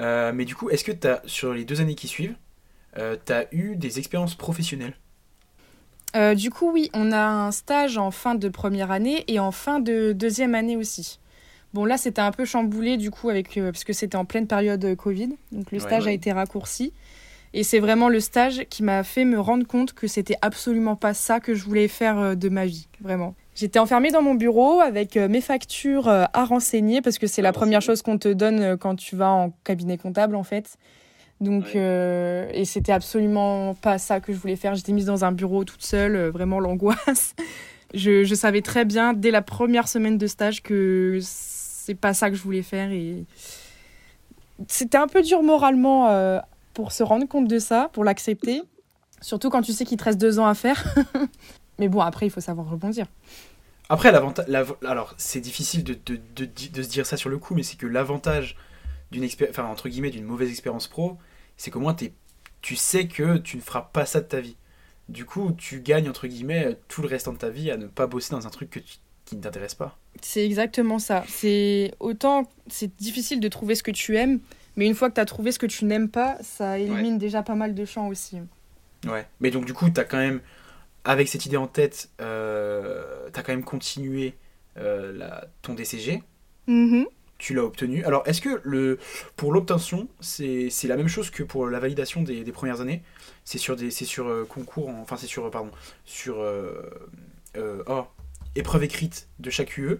Euh, 0.00 0.32
mais 0.34 0.44
du 0.44 0.54
coup, 0.56 0.70
est-ce 0.70 0.84
que 0.84 0.92
t'as, 0.92 1.20
sur 1.24 1.52
les 1.54 1.64
deux 1.64 1.80
années 1.80 1.94
qui 1.94 2.08
suivent, 2.08 2.34
euh, 2.98 3.16
tu 3.24 3.32
as 3.32 3.46
eu 3.54 3.76
des 3.76 3.98
expériences 3.98 4.34
professionnelles? 4.34 4.94
Euh, 6.16 6.34
du 6.34 6.50
coup, 6.50 6.70
oui, 6.72 6.90
on 6.94 7.10
a 7.12 7.24
un 7.26 7.50
stage 7.50 7.98
en 7.98 8.10
fin 8.10 8.34
de 8.36 8.48
première 8.48 8.90
année 8.90 9.24
et 9.26 9.40
en 9.40 9.50
fin 9.50 9.80
de 9.80 10.12
deuxième 10.12 10.54
année 10.54 10.76
aussi. 10.76 11.18
Bon, 11.72 11.84
là, 11.84 11.96
c'était 11.98 12.20
un 12.20 12.30
peu 12.30 12.44
chamboulé, 12.44 12.96
du 12.96 13.10
coup, 13.10 13.30
avec, 13.30 13.56
euh, 13.58 13.72
parce 13.72 13.82
que 13.82 13.92
c'était 13.92 14.16
en 14.16 14.24
pleine 14.24 14.46
période 14.46 14.94
Covid. 14.96 15.30
Donc, 15.50 15.72
le 15.72 15.78
Ouais, 15.78 15.80
stage 15.80 16.06
a 16.06 16.12
été 16.12 16.30
raccourci. 16.32 16.92
Et 17.52 17.62
c'est 17.64 17.80
vraiment 17.80 18.08
le 18.08 18.20
stage 18.20 18.64
qui 18.68 18.82
m'a 18.82 19.04
fait 19.04 19.24
me 19.24 19.40
rendre 19.40 19.66
compte 19.66 19.92
que 19.92 20.06
c'était 20.08 20.36
absolument 20.42 20.96
pas 20.96 21.14
ça 21.14 21.40
que 21.40 21.54
je 21.54 21.64
voulais 21.64 21.88
faire 21.88 22.36
de 22.36 22.48
ma 22.48 22.66
vie, 22.66 22.88
vraiment. 23.00 23.34
J'étais 23.54 23.78
enfermée 23.78 24.10
dans 24.10 24.22
mon 24.22 24.34
bureau 24.34 24.80
avec 24.80 25.16
euh, 25.16 25.28
mes 25.28 25.40
factures 25.40 26.08
euh, 26.08 26.24
à 26.32 26.44
renseigner, 26.44 27.00
parce 27.02 27.18
que 27.18 27.26
c'est 27.26 27.42
la 27.42 27.50
À 27.50 27.52
première 27.52 27.78
renseigner. 27.80 27.86
chose 27.96 28.02
qu'on 28.02 28.18
te 28.18 28.28
donne 28.32 28.60
euh, 28.60 28.76
quand 28.76 28.96
tu 28.96 29.14
vas 29.16 29.30
en 29.30 29.50
cabinet 29.64 29.96
comptable, 29.96 30.34
en 30.36 30.42
fait. 30.42 30.76
Donc, 31.40 31.64
Ouais. 31.66 31.72
euh, 31.76 32.48
et 32.52 32.64
c'était 32.64 32.92
absolument 32.92 33.74
pas 33.74 33.98
ça 33.98 34.20
que 34.20 34.32
je 34.32 34.38
voulais 34.38 34.56
faire. 34.56 34.74
J'étais 34.74 34.92
mise 34.92 35.06
dans 35.06 35.24
un 35.24 35.32
bureau 35.32 35.64
toute 35.64 35.82
seule, 35.82 36.28
vraiment 36.28 36.58
l'angoisse. 36.60 37.34
Je, 37.96 38.24
je 38.24 38.34
savais 38.34 38.60
très 38.60 38.84
bien 38.84 39.12
dès 39.12 39.30
la 39.30 39.40
première 39.40 39.86
semaine 39.86 40.18
de 40.18 40.26
stage 40.26 40.62
que 40.64 41.20
c'est 41.22 41.94
pas 41.94 42.12
ça 42.12 42.28
que 42.28 42.34
je 42.34 42.42
voulais 42.42 42.62
faire 42.62 42.90
et 42.90 43.24
c'était 44.66 44.98
un 44.98 45.06
peu 45.06 45.22
dur 45.22 45.44
moralement 45.44 46.08
euh, 46.08 46.40
pour 46.72 46.90
se 46.90 47.04
rendre 47.04 47.28
compte 47.28 47.46
de 47.46 47.60
ça, 47.60 47.90
pour 47.92 48.02
l'accepter. 48.02 48.62
Surtout 49.20 49.48
quand 49.48 49.62
tu 49.62 49.70
sais 49.72 49.84
qu'il 49.84 49.96
te 49.96 50.02
reste 50.02 50.20
deux 50.20 50.40
ans 50.40 50.46
à 50.46 50.54
faire. 50.54 50.82
Mais 51.78 51.88
bon, 51.88 52.00
après, 52.00 52.26
il 52.26 52.30
faut 52.30 52.40
savoir 52.40 52.68
rebondir. 52.70 53.06
Après, 53.88 54.12
l'avantage. 54.12 54.46
l'av- 54.48 54.76
Alors, 54.86 55.14
c'est 55.18 55.40
difficile 55.40 55.84
de, 55.84 55.94
de, 56.06 56.18
de, 56.36 56.46
de 56.46 56.82
se 56.82 56.88
dire 56.88 57.06
ça 57.06 57.16
sur 57.16 57.28
le 57.30 57.38
coup, 57.38 57.54
mais 57.54 57.62
c'est 57.62 57.76
que 57.76 57.86
l'avantage 57.86 58.56
d'une 59.10 59.28
enfin, 59.50 59.64
entre 59.64 59.88
guillemets, 59.88 60.10
d'une 60.10 60.24
mauvaise 60.24 60.50
expérience 60.50 60.88
pro, 60.88 61.18
c'est 61.56 61.70
qu'au 61.70 61.80
moins, 61.80 61.94
t'es- 61.94 62.12
tu 62.62 62.76
sais 62.76 63.06
que 63.06 63.36
tu 63.38 63.56
ne 63.56 63.62
feras 63.62 63.82
pas 63.92 64.06
ça 64.06 64.20
de 64.20 64.26
ta 64.26 64.40
vie. 64.40 64.56
Du 65.10 65.26
coup, 65.26 65.52
tu 65.52 65.80
gagnes, 65.80 66.08
entre 66.08 66.26
guillemets, 66.26 66.78
tout 66.88 67.02
le 67.02 67.08
restant 67.08 67.32
de 67.34 67.38
ta 67.38 67.50
vie 67.50 67.70
à 67.70 67.76
ne 67.76 67.86
pas 67.86 68.06
bosser 68.06 68.30
dans 68.34 68.46
un 68.46 68.50
truc 68.50 68.70
que 68.70 68.78
tu- 68.80 68.96
qui 69.26 69.36
ne 69.36 69.42
t'intéresse 69.42 69.74
pas. 69.74 69.98
C'est 70.22 70.44
exactement 70.44 70.98
ça. 70.98 71.24
C'est 71.28 71.92
autant 72.00 72.50
c'est 72.68 72.94
difficile 72.96 73.40
de 73.40 73.48
trouver 73.48 73.74
ce 73.74 73.82
que 73.82 73.90
tu 73.90 74.16
aimes, 74.16 74.40
mais 74.76 74.86
une 74.86 74.94
fois 74.94 75.10
que 75.10 75.14
tu 75.14 75.20
as 75.20 75.24
trouvé 75.26 75.52
ce 75.52 75.58
que 75.58 75.66
tu 75.66 75.84
n'aimes 75.84 76.08
pas, 76.08 76.36
ça 76.42 76.78
élimine 76.78 77.18
déjà 77.18 77.42
pas 77.42 77.54
mal 77.54 77.74
de 77.74 77.84
champs 77.84 78.08
aussi. 78.08 78.38
Ouais. 79.06 79.26
Mais 79.40 79.50
donc, 79.50 79.66
du 79.66 79.74
coup, 79.74 79.90
t'as 79.90 80.04
quand 80.04 80.16
même 80.18 80.40
avec 81.04 81.28
cette 81.28 81.46
idée 81.46 81.56
en 81.56 81.66
tête, 81.66 82.10
euh, 82.20 83.28
tu 83.32 83.38
as 83.38 83.42
quand 83.42 83.52
même 83.52 83.64
continué 83.64 84.34
euh, 84.78 85.12
la, 85.16 85.46
ton 85.62 85.74
DCG. 85.74 86.22
Mhm. 86.66 87.06
Tu 87.38 87.52
l'as 87.54 87.64
obtenu. 87.64 88.04
Alors, 88.04 88.22
est-ce 88.26 88.40
que 88.40 88.60
le, 88.64 88.98
pour 89.36 89.52
l'obtention, 89.52 90.08
c'est 90.20 90.70
la 90.84 90.96
même 90.96 91.08
chose 91.08 91.30
que 91.30 91.42
pour 91.42 91.66
la 91.68 91.80
validation 91.80 92.22
des, 92.22 92.44
des 92.44 92.52
premières 92.52 92.80
années? 92.80 93.02
C'est 93.44 93.58
sur, 93.58 93.76
des, 93.76 93.90
sur 93.90 94.28
euh, 94.28 94.44
concours, 94.48 94.88
en- 94.88 95.00
enfin, 95.02 95.16
c'est 95.16 95.26
sur, 95.26 95.46
euh, 95.46 95.50
pardon, 95.50 95.70
sur 96.04 96.36
oh, 97.86 98.04
épreuve 98.54 98.84
écrite 98.84 99.28
de 99.38 99.50
chaque 99.50 99.76
UE 99.78 99.98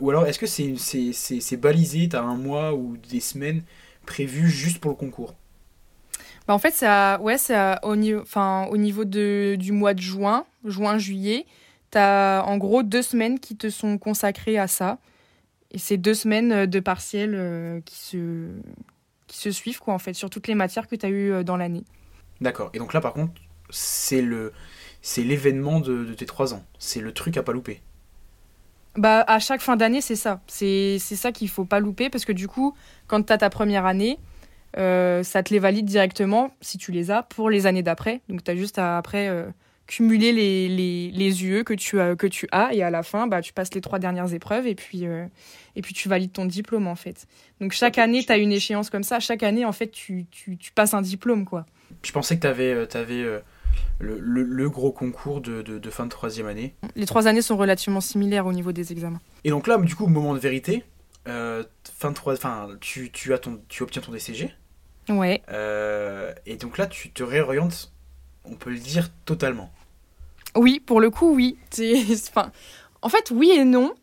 Ou 0.00 0.10
alors, 0.10 0.26
est-ce 0.26 0.38
que 0.38 0.46
c'est 0.46 1.56
balisé, 1.56 2.08
tu 2.08 2.16
as 2.16 2.22
un 2.22 2.36
mois 2.36 2.74
ou 2.74 2.96
des 3.10 3.20
semaines 3.20 3.62
prévues 4.06 4.50
juste 4.50 4.78
pour 4.80 4.90
le 4.92 4.96
concours? 4.96 5.34
Bah, 6.46 6.54
en 6.54 6.58
fait, 6.58 6.72
ça, 6.72 7.20
ouais, 7.20 7.38
ça, 7.38 7.78
au, 7.82 7.96
niveau, 7.96 8.20
enfin, 8.20 8.66
au 8.70 8.76
niveau 8.76 9.04
de, 9.04 9.56
du 9.58 9.72
mois 9.72 9.94
de 9.94 10.00
juin, 10.00 10.44
juin-juillet, 10.64 11.46
tu 11.90 11.98
as 11.98 12.42
en 12.46 12.56
gros 12.56 12.82
deux 12.82 13.02
semaines 13.02 13.38
qui 13.38 13.56
te 13.56 13.70
sont 13.70 13.98
consacrées 13.98 14.58
à 14.58 14.66
ça. 14.66 14.98
Et 15.70 15.78
c'est 15.78 15.96
deux 15.96 16.14
semaines 16.14 16.66
de 16.66 16.80
partiels 16.80 17.34
euh, 17.34 17.80
qui, 17.84 17.96
se, 17.96 18.48
qui 19.26 19.38
se 19.38 19.50
suivent, 19.50 19.80
quoi, 19.80 19.94
en 19.94 19.98
fait, 19.98 20.14
sur 20.14 20.30
toutes 20.30 20.46
les 20.48 20.54
matières 20.54 20.86
que 20.88 20.96
tu 20.96 21.06
as 21.06 21.08
eues 21.08 21.32
euh, 21.32 21.42
dans 21.42 21.56
l'année. 21.56 21.84
D'accord. 22.40 22.70
Et 22.74 22.78
donc 22.78 22.92
là, 22.92 23.00
par 23.00 23.12
contre, 23.12 23.40
c'est 23.70 24.22
le 24.22 24.52
c'est 25.00 25.22
l'événement 25.22 25.80
de, 25.80 26.04
de 26.04 26.14
tes 26.14 26.26
trois 26.26 26.54
ans. 26.54 26.64
C'est 26.78 27.00
le 27.00 27.12
truc 27.12 27.36
à 27.36 27.42
pas 27.42 27.52
louper. 27.52 27.82
Bah, 28.96 29.24
à 29.26 29.38
chaque 29.38 29.60
fin 29.60 29.76
d'année, 29.76 30.00
c'est 30.00 30.16
ça. 30.16 30.40
C'est 30.46 30.98
c'est 31.00 31.16
ça 31.16 31.32
qu'il 31.32 31.48
faut 31.48 31.64
pas 31.64 31.80
louper 31.80 32.10
parce 32.10 32.24
que 32.24 32.32
du 32.32 32.46
coup, 32.46 32.76
quand 33.06 33.22
tu 33.22 33.32
as 33.32 33.38
ta 33.38 33.50
première 33.50 33.86
année, 33.86 34.18
euh, 34.78 35.22
ça 35.22 35.42
te 35.42 35.52
les 35.52 35.58
valide 35.58 35.86
directement, 35.86 36.50
si 36.60 36.78
tu 36.78 36.92
les 36.92 37.10
as, 37.10 37.22
pour 37.22 37.50
les 37.50 37.66
années 37.66 37.82
d'après. 37.82 38.20
Donc, 38.28 38.42
tu 38.44 38.50
as 38.50 38.56
juste 38.56 38.78
à 38.78 38.96
après 38.98 39.28
euh, 39.28 39.44
cumuler 39.86 40.32
les, 40.32 40.68
les, 40.68 41.10
les 41.10 41.44
UE 41.44 41.64
que 41.64 41.74
tu, 41.74 42.00
as, 42.00 42.16
que 42.16 42.26
tu 42.26 42.46
as 42.52 42.72
et 42.72 42.82
à 42.82 42.90
la 42.90 43.02
fin, 43.02 43.26
bah, 43.26 43.42
tu 43.42 43.52
passes 43.52 43.74
les 43.74 43.80
trois 43.80 43.98
dernières 43.98 44.32
épreuves 44.32 44.66
et 44.66 44.74
puis, 44.74 45.06
euh, 45.06 45.26
et 45.76 45.82
puis 45.82 45.92
tu 45.92 46.08
valides 46.08 46.32
ton 46.32 46.46
diplôme 46.46 46.86
en 46.86 46.94
fait. 46.96 47.26
Donc, 47.60 47.72
chaque 47.72 47.98
année, 47.98 48.24
tu 48.24 48.32
as 48.32 48.38
une 48.38 48.52
échéance 48.52 48.88
comme 48.90 49.02
ça. 49.02 49.20
Chaque 49.20 49.42
année, 49.42 49.64
en 49.64 49.72
fait, 49.72 49.88
tu, 49.90 50.26
tu, 50.30 50.56
tu 50.56 50.72
passes 50.72 50.94
un 50.94 51.02
diplôme 51.02 51.44
quoi. 51.44 51.66
Je 52.02 52.12
pensais 52.12 52.36
que 52.36 52.40
tu 52.40 52.46
avais, 52.46 52.74
le, 53.98 54.18
le- 54.18 54.42
le 54.42 54.70
gros 54.70 54.92
concours 54.92 55.40
de, 55.40 55.62
de- 55.62 55.78
de 55.78 55.90
fin 55.90 56.04
de 56.04 56.10
troisième 56.10 56.46
année. 56.46 56.74
Les 56.96 57.06
trois 57.06 57.26
années 57.26 57.42
sont 57.42 57.56
relativement 57.56 58.00
similaires 58.00 58.46
au 58.46 58.52
niveau 58.52 58.72
des 58.72 58.92
examens. 58.92 59.20
Et 59.44 59.50
donc 59.50 59.66
là, 59.66 59.78
du 59.78 59.94
coup, 59.94 60.06
moment 60.06 60.34
de 60.34 60.38
vérité, 60.38 60.84
euh, 61.28 61.62
fin 61.84 62.10
de 62.10 62.14
trois, 62.14 62.32
enfin, 62.34 62.68
tu, 62.80 63.10
tu, 63.12 63.32
as 63.32 63.38
ton, 63.38 63.60
tu 63.68 63.82
obtiens 63.82 64.02
ton 64.02 64.12
DCG. 64.12 64.50
Ouais. 65.08 65.42
euh, 65.50 66.32
et 66.46 66.56
donc 66.56 66.78
là, 66.78 66.86
tu 66.86 67.10
te 67.10 67.22
réorientes, 67.22 67.92
on 68.44 68.54
peut 68.54 68.70
le 68.70 68.78
dire, 68.78 69.08
totalement. 69.24 69.70
Oui, 70.56 70.80
pour 70.80 71.00
le 71.00 71.10
coup, 71.10 71.34
oui. 71.34 71.58
Enfin, 72.28 72.52
en 73.02 73.08
fait, 73.08 73.30
oui 73.30 73.50
et 73.50 73.64
non. 73.64 73.94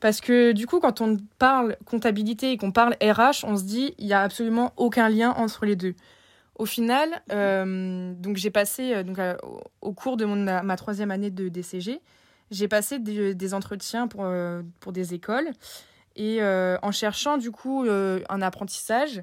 Parce 0.00 0.20
que 0.20 0.52
du 0.52 0.66
coup, 0.66 0.78
quand 0.78 1.00
on 1.00 1.16
parle 1.38 1.76
comptabilité 1.86 2.52
et 2.52 2.56
qu'on 2.58 2.70
parle 2.70 2.94
RH, 3.02 3.44
on 3.44 3.56
se 3.56 3.64
dit 3.64 3.94
il 3.98 4.06
n'y 4.06 4.12
a 4.12 4.20
absolument 4.20 4.72
aucun 4.76 5.08
lien 5.08 5.30
entre 5.32 5.64
les 5.64 5.74
deux. 5.74 5.94
Au 6.56 6.66
final, 6.66 7.22
euh, 7.32 8.12
donc 8.14 8.36
j'ai 8.36 8.50
passé 8.50 8.94
euh, 8.94 9.02
donc, 9.02 9.18
euh, 9.18 9.36
au- 9.80 9.92
cours 9.92 10.16
de 10.16 10.24
mon, 10.26 10.36
ma 10.36 10.76
troisième 10.76 11.10
année 11.10 11.30
de 11.30 11.48
DCG, 11.48 12.00
j'ai 12.50 12.68
passé 12.68 12.98
des, 12.98 13.34
des 13.34 13.54
entretiens 13.54 14.06
pour, 14.06 14.24
euh, 14.24 14.62
pour 14.80 14.92
des 14.92 15.14
écoles. 15.14 15.50
Et 16.14 16.40
en 16.42 16.92
cherchant 16.92 17.36
du 17.36 17.50
coup 17.50 17.84
un 17.88 18.42
apprentissage, 18.42 19.22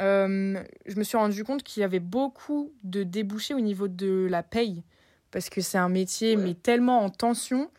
euh, 0.00 0.62
je 0.86 0.96
me 0.96 1.04
suis 1.04 1.16
rendu 1.16 1.44
compte 1.44 1.62
qu'il 1.62 1.80
y 1.80 1.84
avait 1.84 2.00
beaucoup 2.00 2.72
de 2.84 3.02
débouchés 3.02 3.54
au 3.54 3.60
niveau 3.60 3.88
de 3.88 4.26
la 4.30 4.42
paye 4.42 4.82
parce 5.30 5.48
que 5.50 5.60
c'est 5.60 5.78
un 5.78 5.88
métier 5.88 6.36
Ouais. 6.36 6.42
mais 6.42 6.54
tellement 6.54 7.02
en 7.04 7.10
tension 7.10 7.70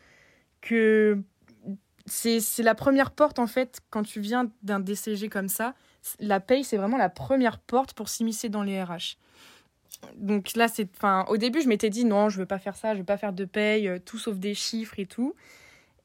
que 0.60 1.18
c'est 2.06 2.40
la 2.58 2.74
première 2.74 3.10
porte 3.12 3.38
en 3.38 3.46
fait 3.46 3.80
quand 3.90 4.02
tu 4.02 4.20
viens 4.20 4.50
d'un 4.62 4.80
DCG 4.80 5.28
comme 5.28 5.48
ça 5.48 5.74
la 6.20 6.40
paye 6.40 6.64
c'est 6.64 6.76
vraiment 6.76 6.96
la 6.96 7.08
première 7.08 7.58
porte 7.58 7.94
pour 7.94 8.08
s'immiscer 8.08 8.48
dans 8.48 8.62
les 8.62 8.82
RH 8.82 9.16
donc 10.16 10.54
là 10.56 10.66
c'est 10.68 10.88
enfin 10.96 11.24
au 11.28 11.36
début 11.36 11.60
je 11.62 11.68
m'étais 11.68 11.90
dit 11.90 12.04
non 12.04 12.28
je 12.28 12.38
veux 12.38 12.46
pas 12.46 12.58
faire 12.58 12.74
ça 12.76 12.94
je 12.94 12.98
veux 12.98 13.04
pas 13.04 13.16
faire 13.18 13.32
de 13.32 13.44
paye 13.44 13.86
euh, 13.88 13.98
tout 14.04 14.18
sauf 14.18 14.36
des 14.38 14.54
chiffres 14.54 14.98
et 14.98 15.06
tout. 15.06 15.34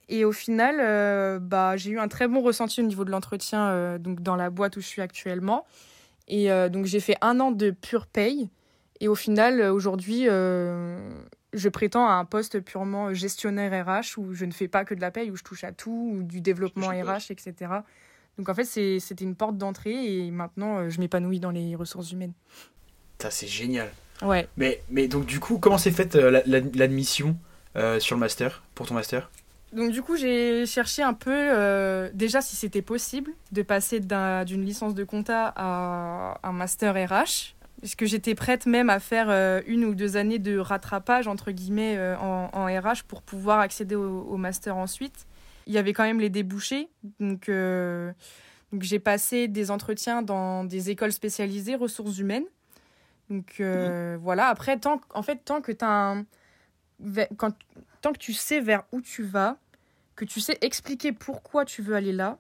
Et 0.10 0.24
au 0.24 0.32
final 0.32 0.78
euh, 0.80 1.40
bah 1.40 1.76
j'ai 1.78 1.92
eu 1.92 2.00
un 2.00 2.08
très 2.08 2.28
bon 2.28 2.42
ressenti 2.42 2.80
au 2.82 2.86
niveau 2.86 3.04
de 3.06 3.12
l'entretien 3.12 3.68
euh, 3.70 3.98
donc 3.98 4.22
dans 4.22 4.36
la 4.36 4.50
boîte 4.50 4.78
où 4.78 4.82
je 4.82 4.86
suis 4.88 5.02
actuellement 5.02 5.66
et 6.28 6.52
euh, 6.52 6.70
donc 6.70 6.86
j'ai 6.86 7.00
fait 7.00 7.16
un 7.22 7.40
an 7.40 7.52
de 7.52 7.72
pure 7.72 8.06
paye 8.08 8.50
et 9.00 9.08
au 9.08 9.16
final, 9.16 9.62
euh, 9.62 9.72
aujourd'hui, 9.74 10.28
euh, 10.28 11.00
je 11.54 11.70
prétends 11.70 12.08
à 12.08 12.14
un 12.14 12.26
poste 12.26 12.60
purement 12.62 13.14
gestionnaire 13.14 13.86
RH 13.86 14.18
où 14.18 14.34
je 14.34 14.46
ne 14.46 14.52
fais 14.52 14.68
pas 14.68 14.86
que 14.86 14.94
de 14.96 15.02
la 15.02 15.12
paye, 15.12 15.30
où 15.32 15.36
je 15.36 15.44
touche 15.44 15.64
à 15.64 15.72
tout, 15.72 16.14
ou 16.16 16.24
du 16.24 16.42
développement 16.42 16.88
RH, 16.90 17.30
etc. 17.32 17.54
Donc 18.38 18.50
en 18.50 18.54
fait, 18.54 18.66
c'était 18.66 19.24
une 19.24 19.36
porte 19.36 19.58
d'entrée 19.58 20.18
et 20.26 20.32
maintenant, 20.32 20.80
euh, 20.80 20.90
je 20.90 21.00
m'épanouis 21.00 21.40
dans 21.40 21.52
les 21.52 21.76
ressources 21.76 22.12
humaines. 22.12 22.34
Ça, 23.20 23.32
c'est 23.32 23.48
génial. 23.48 23.90
Ouais. 24.22 24.48
Mais, 24.58 24.82
mais 24.90 25.08
donc, 25.08 25.26
du 25.26 25.40
coup, 25.40 25.58
comment 25.60 25.78
s'est 25.78 25.92
faite 25.92 26.16
euh, 26.16 26.30
la- 26.32 26.44
la- 26.46 26.60
l'admission 26.76 27.38
euh, 27.76 28.00
sur 28.00 28.16
le 28.16 28.20
master, 28.20 28.64
pour 28.76 28.88
ton 28.88 28.94
master? 28.96 29.30
Donc 29.74 29.92
du 29.92 30.02
coup, 30.02 30.16
j'ai 30.16 30.66
cherché 30.66 31.04
un 31.04 31.14
peu 31.14 31.32
euh, 31.34 32.10
déjà 32.14 32.42
si 32.42 32.56
c'était 32.56 32.82
possible 32.82 33.32
de 33.52 33.62
passer 33.62 34.00
d'un- 34.00 34.46
d'une 34.46 34.64
licence 34.64 34.96
de 34.96 35.04
compta 35.04 35.54
à 35.56 36.40
un 36.44 36.52
master 36.54 36.94
RH. 36.96 37.54
Parce 37.82 37.94
que 37.94 38.08
j'étais 38.08 38.34
prête 38.34 38.66
même 38.66 38.90
à 38.90 39.00
faire 39.00 39.28
euh, 39.30 39.62
une 39.68 39.86
ou 39.86 39.94
deux 39.94 40.18
années 40.18 40.40
de 40.40 40.58
rattrapage, 40.58 41.28
entre 41.28 41.52
guillemets, 41.52 41.96
euh, 41.98 42.18
en, 42.18 42.50
en 42.52 42.66
RH 42.66 43.04
pour 43.08 43.22
pouvoir 43.22 43.60
accéder 43.60 43.94
au, 43.94 44.22
au 44.22 44.38
master 44.38 44.78
ensuite. 44.78 45.28
Il 45.68 45.74
y 45.74 45.78
avait 45.78 45.94
quand 45.94 46.04
même 46.04 46.20
les 46.20 46.30
débouchés. 46.32 46.90
Donc, 47.20 47.50
donc 48.72 48.82
j'ai 48.82 49.00
passé 49.00 49.48
des 49.48 49.70
entretiens 49.70 50.22
dans 50.24 50.64
des 50.64 50.90
écoles 50.90 51.12
spécialisées 51.12 51.76
ressources 51.76 52.18
humaines. 52.18 52.46
Donc 53.30 53.58
euh, 53.60 54.18
voilà, 54.22 54.48
après, 54.48 54.78
tant, 54.80 55.02
en 55.14 55.22
fait, 55.22 55.44
tant 55.44 55.62
que 55.62 55.72
tu 55.74 55.84
as 55.86 55.90
un... 56.14 56.26
Quand, 57.38 57.52
tant 58.08 58.14
que 58.14 58.20
tu 58.20 58.34
sais 58.34 58.62
vers 58.62 58.84
où 58.94 59.02
tu 59.02 59.22
vas, 59.22 59.58
que 60.16 60.24
tu 60.24 60.40
sais 60.40 60.58
expliquer 60.62 61.12
pourquoi 61.12 61.66
tu 61.66 61.82
veux 61.82 61.94
aller 61.94 62.14
là, 62.14 62.40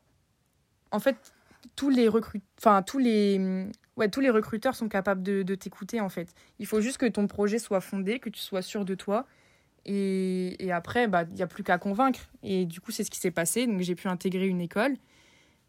en 0.91 0.99
fait, 0.99 1.17
tous 1.75 1.89
les 1.89 2.07
recruteurs 2.07 4.75
sont 4.75 4.87
capables 4.87 5.21
de, 5.21 5.55
t'écouter 5.55 5.99
en 5.99 6.07
fait. 6.07 6.33
Il 6.59 6.67
faut 6.67 6.79
juste 6.79 6.97
que 6.97 7.05
ton 7.05 7.27
projet 7.27 7.59
soit 7.59 7.81
fondé, 7.81 8.19
que 8.19 8.29
tu 8.29 8.39
sois 8.39 8.61
sûr 8.61 8.85
de 8.85 8.95
toi. 8.95 9.25
Et, 9.85 10.71
après, 10.71 11.07
bah, 11.07 11.25
il 11.29 11.35
n'y 11.35 11.41
a 11.41 11.47
plus 11.47 11.63
qu'à 11.63 11.77
convaincre. 11.77 12.21
Et 12.43 12.65
du 12.65 12.79
coup, 12.79 12.91
c'est 12.91 13.03
ce 13.03 13.11
qui 13.11 13.19
s'est 13.19 13.31
passé. 13.31 13.67
Donc, 13.67 13.81
j'ai 13.81 13.95
pu 13.95 14.07
intégrer 14.07 14.47
une 14.47 14.59
école. 14.59 14.95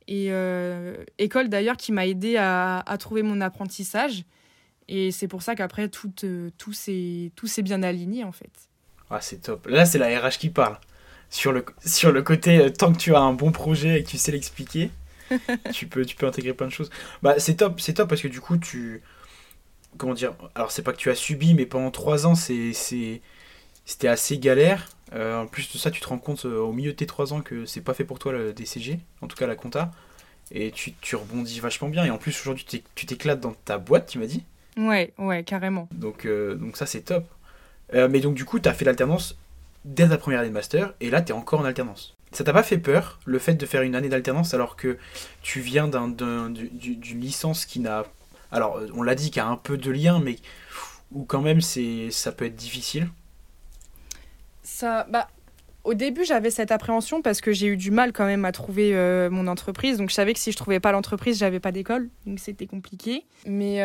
Et 0.09 0.29
euh, 0.31 1.05
école 1.19 1.49
d'ailleurs 1.49 1.77
qui 1.77 1.93
m'a 1.93 2.07
aidé 2.07 2.37
à, 2.37 2.97
trouver 3.01 3.23
mon 3.23 3.41
apprentissage. 3.41 4.25
Et 4.87 5.11
c'est 5.11 5.29
pour 5.29 5.43
ça 5.43 5.57
qu'après, 5.57 5.89
tout, 5.89 6.13
euh, 6.25 6.51
tout 6.57 6.73
s'est 6.73 7.63
bien 7.63 7.83
aligné 7.83 8.25
en 8.25 8.33
fait. 8.33 8.69
Ah, 9.11 9.21
c'est 9.21 9.39
top. 9.43 9.67
Là, 9.67 9.87
c'est 9.87 9.99
la 9.99 10.09
RH 10.21 10.39
qui 10.39 10.51
parle. 10.51 10.79
Sur 11.31 11.53
le, 11.53 11.65
sur 11.85 12.13
le 12.13 12.23
côté, 12.23 12.59
euh, 12.59 12.71
tant 12.71 12.93
que 12.93 12.99
tu 12.99 13.15
as 13.15 13.21
un 13.21 13.33
bon 13.35 13.53
projet 13.53 14.01
et 14.01 14.05
que 14.05 14.09
tu 14.09 14.19
sais 14.19 14.33
l'expliquer, 14.33 14.91
tu, 15.73 15.87
peux, 15.87 16.05
tu 16.05 16.17
peux 16.17 16.27
intégrer 16.27 16.55
plein 16.55 16.67
de 16.67 16.73
choses. 16.73 16.91
Bah, 17.23 17.35
c'est 17.39 17.57
top, 17.57 17.81
c'est 17.81 17.95
top 17.95 18.09
parce 18.09 18.23
que 18.23 18.29
du 18.29 18.41
coup, 18.41 18.57
tu. 18.57 19.03
Comment 19.97 20.15
dire 20.15 20.35
Alors, 20.55 20.71
c'est 20.71 20.83
pas 20.83 20.93
que 20.93 20.99
tu 20.99 21.11
as 21.11 21.15
subi, 21.15 21.55
mais 21.55 21.67
pendant 21.67 21.91
trois 21.91 22.27
ans, 22.27 22.35
c'est, 22.35 22.73
c'est, 22.73 23.21
c'était 23.85 24.09
assez 24.09 24.39
galère. 24.39 24.89
Euh, 25.15 25.41
en 25.43 25.47
plus 25.47 25.73
de 25.73 25.79
ça, 25.79 25.91
tu 25.91 26.01
te 26.01 26.09
rends 26.09 26.19
compte 26.19 26.45
euh, 26.45 26.59
au 26.61 26.73
milieu 26.73 26.93
de 26.93 26.97
tes 26.97 27.07
trois 27.07 27.33
ans 27.33 27.41
que 27.41 27.65
c'est 27.65 27.81
pas 27.81 27.95
fait 27.95 28.05
pour 28.05 28.19
toi 28.19 28.33
le 28.33 28.53
DCG, 28.53 29.01
en 29.23 29.27
tout 29.27 29.37
cas 29.37 29.47
la 29.47 29.57
compta. 29.57 29.91
Et 30.51 30.71
tu, 30.71 30.93
tu 31.01 31.17
rebondis 31.17 31.61
vachement 31.61 31.89
bien. 31.89 32.05
Et 32.05 32.11
en 32.11 32.19
plus, 32.19 32.39
aujourd'hui, 32.41 32.65
tu 32.67 32.79
t'é- 32.79 32.85
tu 32.95 33.07
t'éclates 33.07 33.41
dans 33.41 33.53
ta 33.53 33.79
boîte, 33.79 34.09
tu 34.09 34.19
m'as 34.19 34.27
dit. 34.27 34.45
Ouais, 34.77 35.13
ouais, 35.19 35.43
carrément. 35.43 35.89
Donc, 35.93 36.25
euh, 36.27 36.55
donc 36.55 36.77
ça, 36.77 36.87
c'est 36.87 37.03
top. 37.03 37.27
Euh, 37.95 38.09
mais 38.11 38.21
donc, 38.21 38.35
du 38.35 38.45
coup, 38.45 38.59
tu 38.61 38.69
as 38.69 38.75
fait 38.75 38.85
l'alternance 38.85 39.37
dès 39.85 40.09
ta 40.09 40.19
première 40.19 40.41
année 40.41 40.51
de 40.51 40.55
master, 40.55 40.95
et 41.01 41.11
là, 41.11 41.23
tu 41.23 41.33
es 41.33 41.35
encore 41.35 41.61
en 41.61 41.65
alternance. 41.65 42.15
Ça 42.33 42.45
t'a 42.45 42.53
pas 42.53 42.63
fait 42.63 42.77
peur, 42.79 43.19
le 43.25 43.39
fait 43.39 43.55
de 43.55 43.65
faire 43.65 43.81
une 43.83 43.95
année 43.95 44.11
d'alternance, 44.11 44.53
alors 44.53 44.77
que 44.77 44.99
tu 45.41 45.61
viens 45.61 45.89
d'un- 45.89 46.09
d'un- 46.09 46.51
du- 46.51 46.69
du- 46.69 46.97
d'une 46.97 47.21
licence 47.21 47.65
qui 47.65 47.81
n'a... 47.81 48.05
Alors, 48.53 48.77
euh, 48.79 48.89
on 48.95 49.03
l'a 49.03 49.15
dit, 49.15 49.31
qui 49.31 49.41
a 49.41 49.47
un 49.47 49.57
peu 49.57 49.79
de 49.79 49.91
lien, 49.91 50.21
mais 50.21 50.37
où 51.11 51.25
quand 51.25 51.41
même, 51.41 51.63
c'est 51.63 52.11
ça 52.11 52.33
peut 52.33 52.45
être 52.45 52.57
difficile? 52.57 53.09
Ça, 54.63 55.07
bah, 55.09 55.29
au 55.85 55.95
début, 55.95 56.25
j'avais 56.27 56.51
cette 56.51 56.71
appréhension 56.71 57.23
parce 57.23 57.41
que 57.41 57.53
j'ai 57.53 57.69
eu 57.69 57.79
du 57.79 57.91
mal 57.91 58.13
quand 58.13 58.27
même 58.27 58.45
à 58.45 58.53
trouver 58.53 58.95
euh, 58.95 59.31
mon 59.31 59.47
entreprise. 59.47 59.97
Donc, 59.97 60.11
je 60.11 60.15
savais 60.15 60.35
que 60.35 60.41
si 60.41 60.53
je 60.53 60.57
trouvais 60.59 60.81
pas 60.81 60.93
l'entreprise, 60.93 61.39
j'avais 61.39 61.61
pas 61.61 61.73
d'école. 61.73 62.11
Donc, 62.27 62.41
c'était 62.41 62.67
compliqué. 62.67 63.25
Mais 63.47 63.81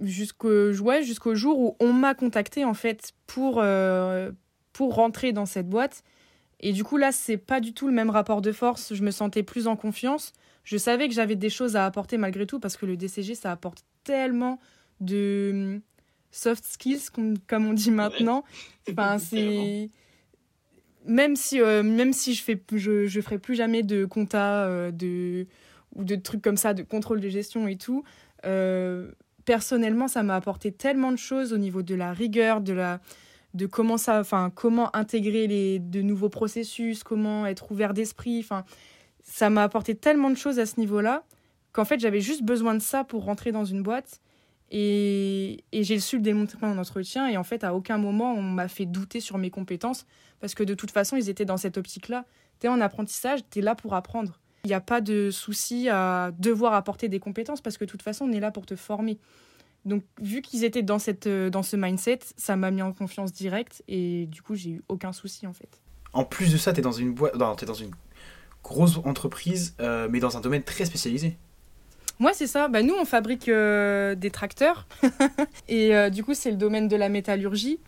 jusqu'au 0.00 0.72
ouais, 0.78 1.02
jusqu'au 1.02 1.34
jour 1.34 1.58
où 1.58 1.76
on 1.80 1.92
m'a 1.92 2.14
contacté 2.14 2.64
en 2.64 2.74
fait 2.74 3.12
pour, 3.26 3.60
euh, 3.60 4.30
pour 4.72 4.94
rentrer 4.94 5.32
dans 5.32 5.46
cette 5.46 5.68
boîte. 5.68 6.02
Et 6.60 6.72
du 6.72 6.84
coup, 6.84 6.96
là, 6.96 7.12
c'est 7.12 7.36
pas 7.36 7.60
du 7.60 7.74
tout 7.74 7.86
le 7.86 7.92
même 7.92 8.10
rapport 8.10 8.40
de 8.40 8.52
force. 8.52 8.94
Je 8.94 9.02
me 9.02 9.10
sentais 9.10 9.42
plus 9.42 9.66
en 9.66 9.76
confiance. 9.76 10.32
Je 10.64 10.76
savais 10.76 11.08
que 11.08 11.14
j'avais 11.14 11.36
des 11.36 11.50
choses 11.50 11.76
à 11.76 11.84
apporter 11.84 12.16
malgré 12.16 12.46
tout 12.46 12.60
parce 12.60 12.76
que 12.76 12.86
le 12.86 12.96
DCG, 12.96 13.34
ça 13.34 13.52
apporte 13.52 13.84
tellement 14.04 14.58
de 15.00 15.80
soft 16.30 16.64
skills, 16.64 17.10
comme, 17.46 17.66
on 17.66 17.72
dit 17.72 17.90
maintenant. 17.90 18.44
Enfin, 18.90 19.18
c'est 19.18 19.90
même 21.04 21.36
si 21.36 21.60
même 21.60 22.12
si 22.12 22.34
je 22.34 22.42
fais 22.42 22.60
je 22.72 23.06
je 23.06 23.20
ferai 23.20 23.38
plus 23.38 23.54
jamais 23.56 23.82
de 23.82 24.04
compta 24.04 24.90
de 24.92 25.46
ou 25.94 26.04
de 26.04 26.16
trucs 26.16 26.42
comme 26.42 26.56
ça 26.56 26.72
de 26.72 26.82
contrôle 26.82 27.20
de 27.20 27.28
gestion 27.28 27.66
et 27.66 27.76
tout 27.76 28.04
personnellement 29.46 30.08
ça 30.08 30.22
m'a 30.22 30.36
apporté 30.36 30.70
tellement 30.72 31.10
de 31.10 31.16
choses 31.16 31.54
au 31.54 31.58
niveau 31.58 31.82
de 31.82 31.94
la 31.94 32.12
rigueur 32.12 32.60
de 32.60 32.74
la 32.74 33.00
de 33.54 33.64
comment 33.64 33.96
ça, 33.96 34.20
enfin 34.20 34.52
comment 34.54 34.94
intégrer 34.94 35.46
les 35.46 35.78
de 35.78 36.02
nouveaux 36.02 36.28
processus, 36.28 37.02
comment 37.02 37.46
être 37.46 37.72
ouvert 37.72 37.94
d'esprit. 37.94 38.40
Enfin, 38.40 38.66
ça 39.22 39.48
m'a 39.48 39.62
apporté 39.62 39.94
tellement 39.94 40.28
de 40.28 40.36
choses 40.36 40.58
à 40.58 40.66
ce 40.66 40.78
niveau-là 40.78 41.24
qu'en 41.72 41.86
fait 41.86 41.98
j'avais 41.98 42.20
juste 42.20 42.42
besoin 42.42 42.74
de 42.74 42.82
ça 42.82 43.02
pour 43.02 43.24
rentrer 43.24 43.52
dans 43.52 43.64
une 43.64 43.82
boîte. 43.82 44.20
Et, 44.70 45.64
et 45.72 45.84
j'ai 45.84 46.00
su 46.00 46.16
le 46.16 46.22
démontrer 46.22 46.66
en 46.66 46.76
entretien. 46.76 47.28
Et 47.28 47.36
en 47.36 47.44
fait, 47.44 47.62
à 47.62 47.72
aucun 47.72 47.98
moment, 47.98 48.34
on 48.34 48.42
m'a 48.42 48.66
fait 48.66 48.84
douter 48.84 49.20
sur 49.20 49.38
mes 49.38 49.48
compétences. 49.48 50.06
Parce 50.40 50.56
que 50.56 50.64
de 50.64 50.74
toute 50.74 50.90
façon, 50.90 51.16
ils 51.16 51.28
étaient 51.28 51.44
dans 51.44 51.56
cette 51.56 51.78
optique-là. 51.78 52.24
Tu 52.60 52.66
es 52.66 52.68
en 52.68 52.80
apprentissage, 52.80 53.40
tu 53.48 53.60
es 53.60 53.62
là 53.62 53.76
pour 53.76 53.94
apprendre. 53.94 54.40
Il 54.66 54.70
n'y 54.70 54.74
a 54.74 54.80
pas 54.80 55.00
de 55.00 55.30
souci 55.30 55.88
à 55.88 56.32
devoir 56.40 56.74
apporter 56.74 57.08
des 57.08 57.20
compétences 57.20 57.60
parce 57.60 57.78
que 57.78 57.84
de 57.84 57.90
toute 57.90 58.02
façon, 58.02 58.24
on 58.24 58.32
est 58.32 58.40
là 58.40 58.50
pour 58.50 58.66
te 58.66 58.74
former. 58.74 59.16
Donc, 59.84 60.02
vu 60.20 60.42
qu'ils 60.42 60.64
étaient 60.64 60.82
dans, 60.82 60.98
cette, 60.98 61.28
euh, 61.28 61.50
dans 61.50 61.62
ce 61.62 61.76
mindset, 61.76 62.18
ça 62.36 62.56
m'a 62.56 62.72
mis 62.72 62.82
en 62.82 62.92
confiance 62.92 63.32
directe 63.32 63.84
et 63.86 64.26
du 64.26 64.42
coup, 64.42 64.56
j'ai 64.56 64.70
eu 64.70 64.82
aucun 64.88 65.12
souci 65.12 65.46
en 65.46 65.52
fait. 65.52 65.68
En 66.12 66.24
plus 66.24 66.52
de 66.52 66.56
ça, 66.56 66.72
tu 66.72 66.80
es 66.80 66.82
dans 66.82 66.90
une 66.90 67.12
boîte, 67.12 67.34
es 67.62 67.66
dans 67.66 67.74
une 67.74 67.92
grosse 68.64 68.98
entreprise, 69.04 69.76
euh, 69.78 70.08
mais 70.10 70.18
dans 70.18 70.36
un 70.36 70.40
domaine 70.40 70.64
très 70.64 70.84
spécialisé. 70.84 71.36
Moi, 72.18 72.32
c'est 72.34 72.48
ça. 72.48 72.66
Bah, 72.66 72.82
nous, 72.82 72.94
on 73.00 73.04
fabrique 73.04 73.48
euh, 73.48 74.16
des 74.16 74.32
tracteurs 74.32 74.88
et 75.68 76.10
du 76.10 76.24
coup, 76.24 76.34
c'est 76.34 76.50
le 76.50 76.56
domaine 76.56 76.88
de 76.88 76.96
la 76.96 77.08
métallurgie. 77.08 77.78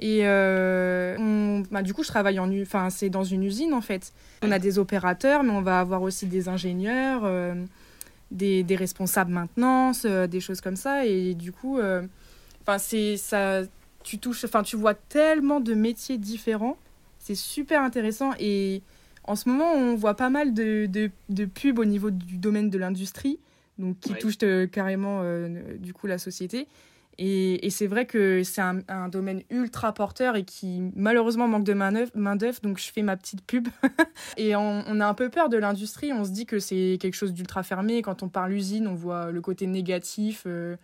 Et 0.00 0.22
bah, 0.22 1.82
du 1.82 1.92
coup, 1.94 2.02
je 2.02 2.08
travaille 2.08 2.38
en, 2.38 2.50
enfin, 2.62 2.90
c'est 2.90 3.10
dans 3.10 3.24
une 3.24 3.42
usine 3.42 3.74
en 3.74 3.80
fait. 3.80 4.12
On 4.42 4.50
a 4.52 4.58
des 4.58 4.78
opérateurs, 4.78 5.42
mais 5.42 5.50
on 5.50 5.62
va 5.62 5.80
avoir 5.80 6.02
aussi 6.02 6.26
des 6.26 6.48
ingénieurs 6.48 7.24
des, 8.30 8.62
des 8.62 8.76
responsables 8.76 9.32
maintenance, 9.32 10.04
euh, 10.04 10.26
des 10.26 10.40
choses 10.40 10.60
comme 10.60 10.76
ça. 10.76 11.06
Et 11.06 11.34
du 11.34 11.52
coup, 11.52 11.78
euh, 11.78 12.02
enfin 12.62 12.78
c'est 12.78 13.16
ça, 13.16 13.62
tu 14.02 14.18
touches, 14.18 14.44
enfin 14.44 14.62
tu 14.62 14.76
vois 14.76 14.94
tellement 14.94 15.60
de 15.60 15.74
métiers 15.74 16.18
différents. 16.18 16.76
C'est 17.18 17.34
super 17.34 17.82
intéressant 17.82 18.30
et 18.38 18.82
en 19.24 19.36
ce 19.36 19.48
moment, 19.48 19.72
on 19.72 19.94
voit 19.94 20.14
pas 20.14 20.30
mal 20.30 20.54
de, 20.54 20.86
de, 20.86 21.10
de 21.28 21.44
pubs 21.44 21.78
au 21.78 21.84
niveau 21.84 22.10
du 22.10 22.38
domaine 22.38 22.70
de 22.70 22.78
l'industrie, 22.78 23.38
donc 23.78 24.00
qui 24.00 24.14
touchent 24.14 24.38
euh, 24.42 24.66
carrément 24.66 25.22
du 25.78 25.92
coup 25.92 26.06
la 26.06 26.18
société. 26.18 26.66
Et, 27.20 27.68
c'est 27.70 27.88
vrai 27.88 28.06
que 28.06 28.44
c'est 28.44 28.60
un, 28.60 29.08
domaine 29.08 29.42
ultra 29.50 29.92
porteur 29.92 30.36
et 30.36 30.44
qui 30.44 30.82
malheureusement 30.94 31.48
manque 31.48 31.64
de 31.64 31.74
main-d'œuvre, 31.74 32.60
donc 32.62 32.78
je 32.78 32.92
fais 32.92 33.02
ma 33.02 33.16
petite 33.16 33.44
pub. 33.44 33.66
et 34.36 34.54
on, 34.54 35.00
a 35.00 35.06
un 35.06 35.14
peu 35.14 35.28
peur 35.28 35.48
de 35.48 35.56
l'industrie, 35.56 36.12
on 36.12 36.24
se 36.24 36.30
dit 36.30 36.46
que 36.46 36.60
c'est 36.60 36.96
quelque 37.00 37.14
chose 37.14 37.32
d'ultra 37.32 37.64
fermé. 37.64 38.02
Quand 38.02 38.22
on 38.22 38.28
parle 38.28 38.52
usine, 38.52 38.86
on 38.86 38.94
voit 38.94 39.32
le 39.32 39.40
côté 39.40 39.66
négatif 39.66 40.44
euh, 40.46 40.76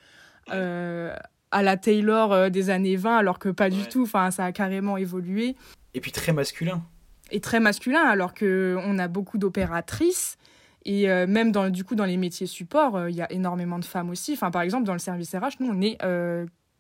euh, 0.53 1.14
à 1.53 1.62
la 1.62 1.77
Taylor 1.77 2.33
euh, 2.33 2.49
des 2.51 2.68
années 2.68 2.97
20, 2.97 3.16
alors 3.16 3.38
que 3.38 3.51
pas 3.51 3.70
du 3.70 3.87
tout, 3.87 4.03
enfin, 4.03 4.33
ça 4.33 4.44
a 4.44 4.51
carrément 4.51 4.97
évolué. 4.97 5.55
Et 5.94 6.01
puis 6.01 6.11
très 6.11 6.33
masculin. 6.33 6.83
Et 7.31 7.40
très 7.40 7.61
masculin, 7.61 8.03
alors 8.03 8.35
qu'on 8.35 8.99
a 8.99 9.07
beaucoup 9.07 9.38
d'opératrices 9.38 10.37
et 10.85 11.11
euh, 11.11 11.27
même 11.27 11.51
dans, 11.51 11.70
du 11.70 11.85
coup, 11.85 11.94
dans 11.94 12.05
les 12.05 12.16
métiers 12.16 12.47
support, 12.47 12.97
euh, 12.97 13.11
il 13.11 13.16
y 13.16 13.23
a 13.23 13.33
énormément 13.33 13.79
de 13.79 13.85
femmes 13.85 14.11
aussi. 14.11 14.35
Enfin, 14.35 14.51
par 14.51 14.62
exemple, 14.62 14.85
dans 14.85 14.92
le 14.92 14.99
service 14.99 15.35
RH, 15.35 15.61
nous, 15.61 15.70
on 15.70 15.81
est 15.81 15.99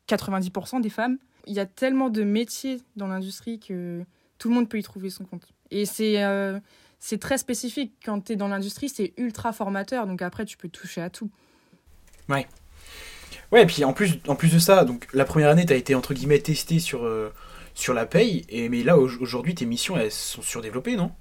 90% 0.08 0.76
euh, 0.76 0.80
des 0.80 0.90
femmes. 0.90 1.18
Il 1.46 1.54
y 1.54 1.60
a 1.60 1.66
tellement 1.66 2.10
de 2.10 2.22
métiers 2.22 2.80
dans 2.96 3.06
l'industrie 3.06 3.60
que 3.60 4.02
tout 4.38 4.48
le 4.48 4.54
monde 4.54 4.68
peut 4.68 4.78
y 4.78 4.82
trouver 4.82 5.10
son 5.10 5.24
compte. 5.24 5.46
Et 5.70 5.86
c'est 5.86 6.22
c'est 7.00 7.18
très 7.18 7.36
spécifique. 7.36 7.92
Quand 8.02 8.22
tu 8.22 8.32
es 8.32 8.36
dans 8.36 8.48
l'industrie, 8.48 8.88
c'est 8.88 9.12
ultra 9.18 9.52
formateur. 9.52 10.06
Donc 10.06 10.22
après, 10.22 10.46
tu 10.46 10.56
peux 10.56 10.70
toucher 10.70 11.02
à 11.02 11.10
tout. 11.10 11.30
Ouais. 12.30 12.46
Ouais, 13.52 13.62
et 13.62 13.66
puis 13.66 13.84
en 13.84 13.92
plus, 13.92 14.20
en 14.26 14.36
plus 14.36 14.54
de 14.54 14.58
ça, 14.58 14.86
donc 14.86 15.06
la 15.12 15.26
première 15.26 15.50
année, 15.50 15.66
tu 15.66 15.74
as 15.74 15.76
été 15.76 15.94
entre 15.94 16.14
guillemets 16.14 16.38
testé 16.38 16.78
sur, 16.78 17.06
sur 17.74 17.92
la 17.92 18.06
paye. 18.06 18.46
Et, 18.48 18.70
mais 18.70 18.82
là, 18.82 18.96
aujourd'hui, 18.96 19.54
tes 19.54 19.66
missions, 19.66 19.98
elles 19.98 20.10
sont 20.10 20.40
surdéveloppées, 20.40 20.96
non? 20.96 21.12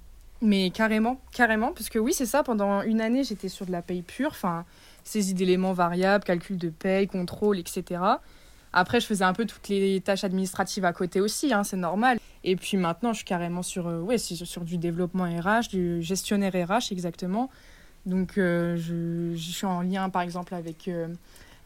Mais 0.44 0.72
carrément, 0.72 1.22
carrément, 1.32 1.72
parce 1.72 1.90
que 1.90 1.98
oui, 1.98 2.12
c'est 2.14 2.26
ça, 2.26 2.44
pendant 2.44 2.82
une 2.82 3.00
année, 3.00 3.24
j'étais 3.24 3.48
sur 3.48 3.66
de 3.66 3.72
la 3.72 3.82
paye 3.82 4.02
pure, 4.02 4.32
enfin, 4.32 4.66
saisie 5.06 5.34
d'éléments 5.34 5.72
variables, 5.72 6.26
calcul 6.26 6.58
de 6.58 6.70
paye, 6.70 7.08
contrôle, 7.08 7.58
etc. 7.58 8.02
Après, 8.74 9.00
je 9.00 9.06
faisais 9.06 9.24
un 9.24 9.32
peu 9.32 9.46
toutes 9.46 9.70
les 9.70 10.02
tâches 10.02 10.26
administratives 10.26 10.84
à 10.84 10.92
côté 10.92 11.22
aussi, 11.22 11.54
hein, 11.54 11.64
c'est 11.64 11.78
normal. 11.78 12.20
Et 12.44 12.58
puis 12.58 12.76
maintenant, 12.76 13.14
je 13.14 13.18
suis 13.18 13.26
carrément 13.26 13.64
sur, 13.64 13.88
euh, 13.88 14.18
sur 14.18 14.66
du 14.66 14.78
développement 14.78 15.24
RH, 15.24 15.70
du 15.70 16.02
gestionnaire 16.02 16.52
RH 16.52 16.92
exactement. 16.92 17.50
Donc, 18.06 18.38
euh, 18.38 18.76
je, 18.76 19.36
suis 19.38 19.66
en 19.66 19.82
lien, 19.82 20.10
par 20.10 20.24
exemple, 20.24 20.54
avec 20.56 20.90
euh, 20.90 21.08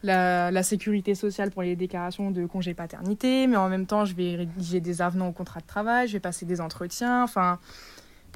la, 0.04 0.52
la, 0.52 0.62
sécurité 0.62 1.16
sociale 1.16 1.50
pour 1.50 1.62
les 1.62 1.74
déclarations 1.74 2.30
de 2.30 2.46
congé 2.46 2.74
paternité, 2.74 3.48
mais 3.48 3.56
en 3.56 3.68
même 3.68 3.86
temps, 3.86 4.04
je 4.04 4.14
vais 4.14 4.36
rédiger 4.36 4.78
des 4.80 5.02
avenants 5.02 5.26
au 5.26 5.32
contrat 5.32 5.58
de 5.58 5.66
travail, 5.66 6.06
je 6.06 6.12
vais 6.12 6.20
passer 6.20 6.46
des 6.46 6.60
entretiens, 6.60 7.24
enfin 7.24 7.58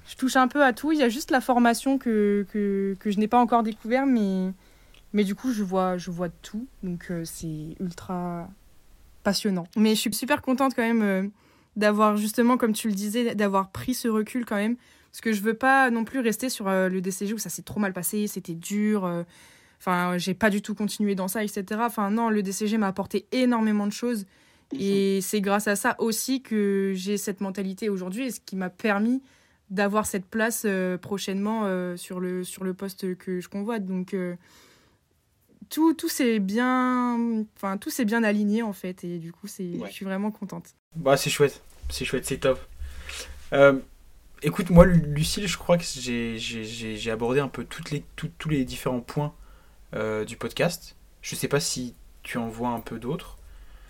je 0.07 0.17
touche 0.17 0.37
un 0.37 0.49
peu 0.49 0.65
à 0.65 0.73
tout. 0.73 0.93
Il 0.93 0.99
y 0.99 1.03
a 1.03 1.09
juste 1.09 1.31
la 1.31 1.41
formation 1.41 1.99
que, 1.99 2.47
que, 2.53 2.97
que 2.99 3.11
je 3.11 3.19
n'ai 3.19 3.29
pas 3.29 3.39
encore 3.39 3.63
découvert, 3.63 4.07
mais, 4.07 4.53
mais 5.13 5.25
du 5.25 5.35
coup, 5.35 5.53
je 5.53 5.63
vois, 5.63 5.97
je 5.99 6.11
vois 6.11 6.29
tout. 6.29 6.67
Donc, 6.83 7.07
euh, 7.11 7.23
c'est 7.25 7.77
ultra 7.81 8.49
passionnant. 9.23 9.67
Mais 9.77 9.95
je 9.95 10.01
suis 10.01 10.15
super 10.15 10.43
contente 10.43 10.75
quand 10.75 10.83
même 10.83 11.03
euh, 11.03 11.27
d'avoir, 11.77 12.17
justement, 12.17 12.57
comme 12.57 12.73
tu 12.73 12.89
le 12.89 12.95
disais, 12.95 13.35
d'avoir 13.35 13.71
pris 13.71 13.95
ce 13.95 14.09
recul 14.09 14.45
quand 14.45 14.57
même. 14.57 14.77
Parce 15.11 15.21
que 15.21 15.33
je 15.33 15.43
veux 15.43 15.55
pas 15.55 15.91
non 15.91 16.05
plus 16.05 16.21
rester 16.21 16.49
sur 16.49 16.69
euh, 16.69 16.89
le 16.89 17.01
DCG 17.01 17.35
où 17.35 17.39
ça 17.39 17.51
s'est 17.51 17.63
trop 17.63 17.79
mal 17.81 17.93
passé, 17.93 18.27
c'était 18.27 18.55
dur. 18.55 19.25
Enfin, 19.79 20.17
j'ai 20.17 20.35
pas 20.35 20.49
du 20.49 20.63
tout 20.63 20.75
continué 20.75 21.15
dans 21.15 21.29
ça, 21.29 21.45
etc. 21.45 21.65
Enfin, 21.85 22.11
non, 22.11 22.31
le 22.31 22.43
DCG 22.43 22.79
m'a 22.79 22.87
apporté 22.87 23.27
énormément 23.33 23.87
de 23.87 23.93
choses. 23.93 24.27
Et 24.79 25.21
c'est 25.21 25.41
grâce 25.41 25.69
à 25.69 25.77
ça 25.77 25.97
aussi 25.99 26.41
que 26.41 26.93
j'ai 26.95 27.19
cette 27.19 27.41
mentalité 27.41 27.91
aujourd'hui 27.91 28.27
et 28.27 28.31
ce 28.31 28.41
qui 28.41 28.57
m'a 28.57 28.71
permis 28.71 29.21
d'avoir 29.73 30.05
cette 30.05 30.27
place 30.27 30.65
euh, 30.67 30.99
prochainement 30.99 31.63
euh, 31.65 31.97
sur, 31.97 32.21
le, 32.21 32.45
sur 32.45 32.63
le 32.63 32.75
poste 32.75 33.17
que 33.17 33.41
je 33.41 33.49
convoite. 33.49 33.87
Donc 33.87 34.13
euh, 34.13 34.37
tout, 35.71 35.95
tout 35.95 36.11
s'est 36.11 36.39
bien, 36.39 37.45
enfin 37.57 37.79
tout 37.79 37.89
s'est 37.89 38.05
bien 38.05 38.23
aligné 38.23 38.63
en 38.63 38.75
fait 38.75 39.03
et 39.03 39.19
du 39.19 39.33
coup 39.33 39.47
c'est, 39.47 39.71
je 39.87 39.91
suis 39.91 40.05
vraiment 40.05 40.31
contente. 40.31 40.75
Bah 40.95 41.17
c'est 41.17 41.31
chouette, 41.31 41.63
c'est 41.89 42.05
chouette, 42.05 42.27
c'est 42.27 42.39
top. 42.39 42.61
écoute 44.43 44.69
moi 44.69 44.85
Lucille, 44.85 45.49
je 45.49 45.57
crois 45.57 45.79
que 45.79 45.85
j'ai, 45.85 47.11
abordé 47.11 47.41
un 47.41 47.49
peu 47.49 47.65
toutes 47.65 47.91
les, 47.91 48.05
tous 48.15 48.49
les 48.51 48.67
différents 48.67 49.01
points 49.01 49.35
du 50.27 50.37
podcast. 50.37 50.97
Je 51.23 51.35
sais 51.35 51.49
pas 51.49 51.61
si 51.61 51.95
tu 52.23 52.37
en 52.37 52.49
vois 52.49 52.71
un 52.71 52.81
peu 52.81 52.99
d'autres. 52.99 53.39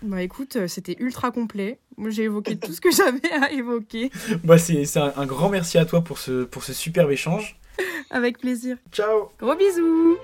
Bah 0.03 0.21
écoute, 0.21 0.57
euh, 0.57 0.67
c'était 0.67 0.97
ultra 0.99 1.31
complet. 1.31 1.79
J'ai 2.07 2.23
évoqué 2.23 2.57
tout 2.57 2.73
ce 2.73 2.81
que 2.81 2.91
j'avais 2.95 3.31
à 3.31 3.51
évoquer. 3.51 4.11
Bah 4.43 4.57
c'est 4.57 4.97
un, 4.97 5.13
un 5.15 5.25
grand 5.25 5.49
merci 5.49 5.77
à 5.77 5.85
toi 5.85 6.03
pour 6.03 6.19
ce, 6.19 6.43
pour 6.43 6.63
ce 6.63 6.73
superbe 6.73 7.11
échange. 7.11 7.57
Avec 8.09 8.37
plaisir. 8.37 8.77
Ciao. 8.91 9.29
Gros 9.39 9.55
bisous. 9.55 10.17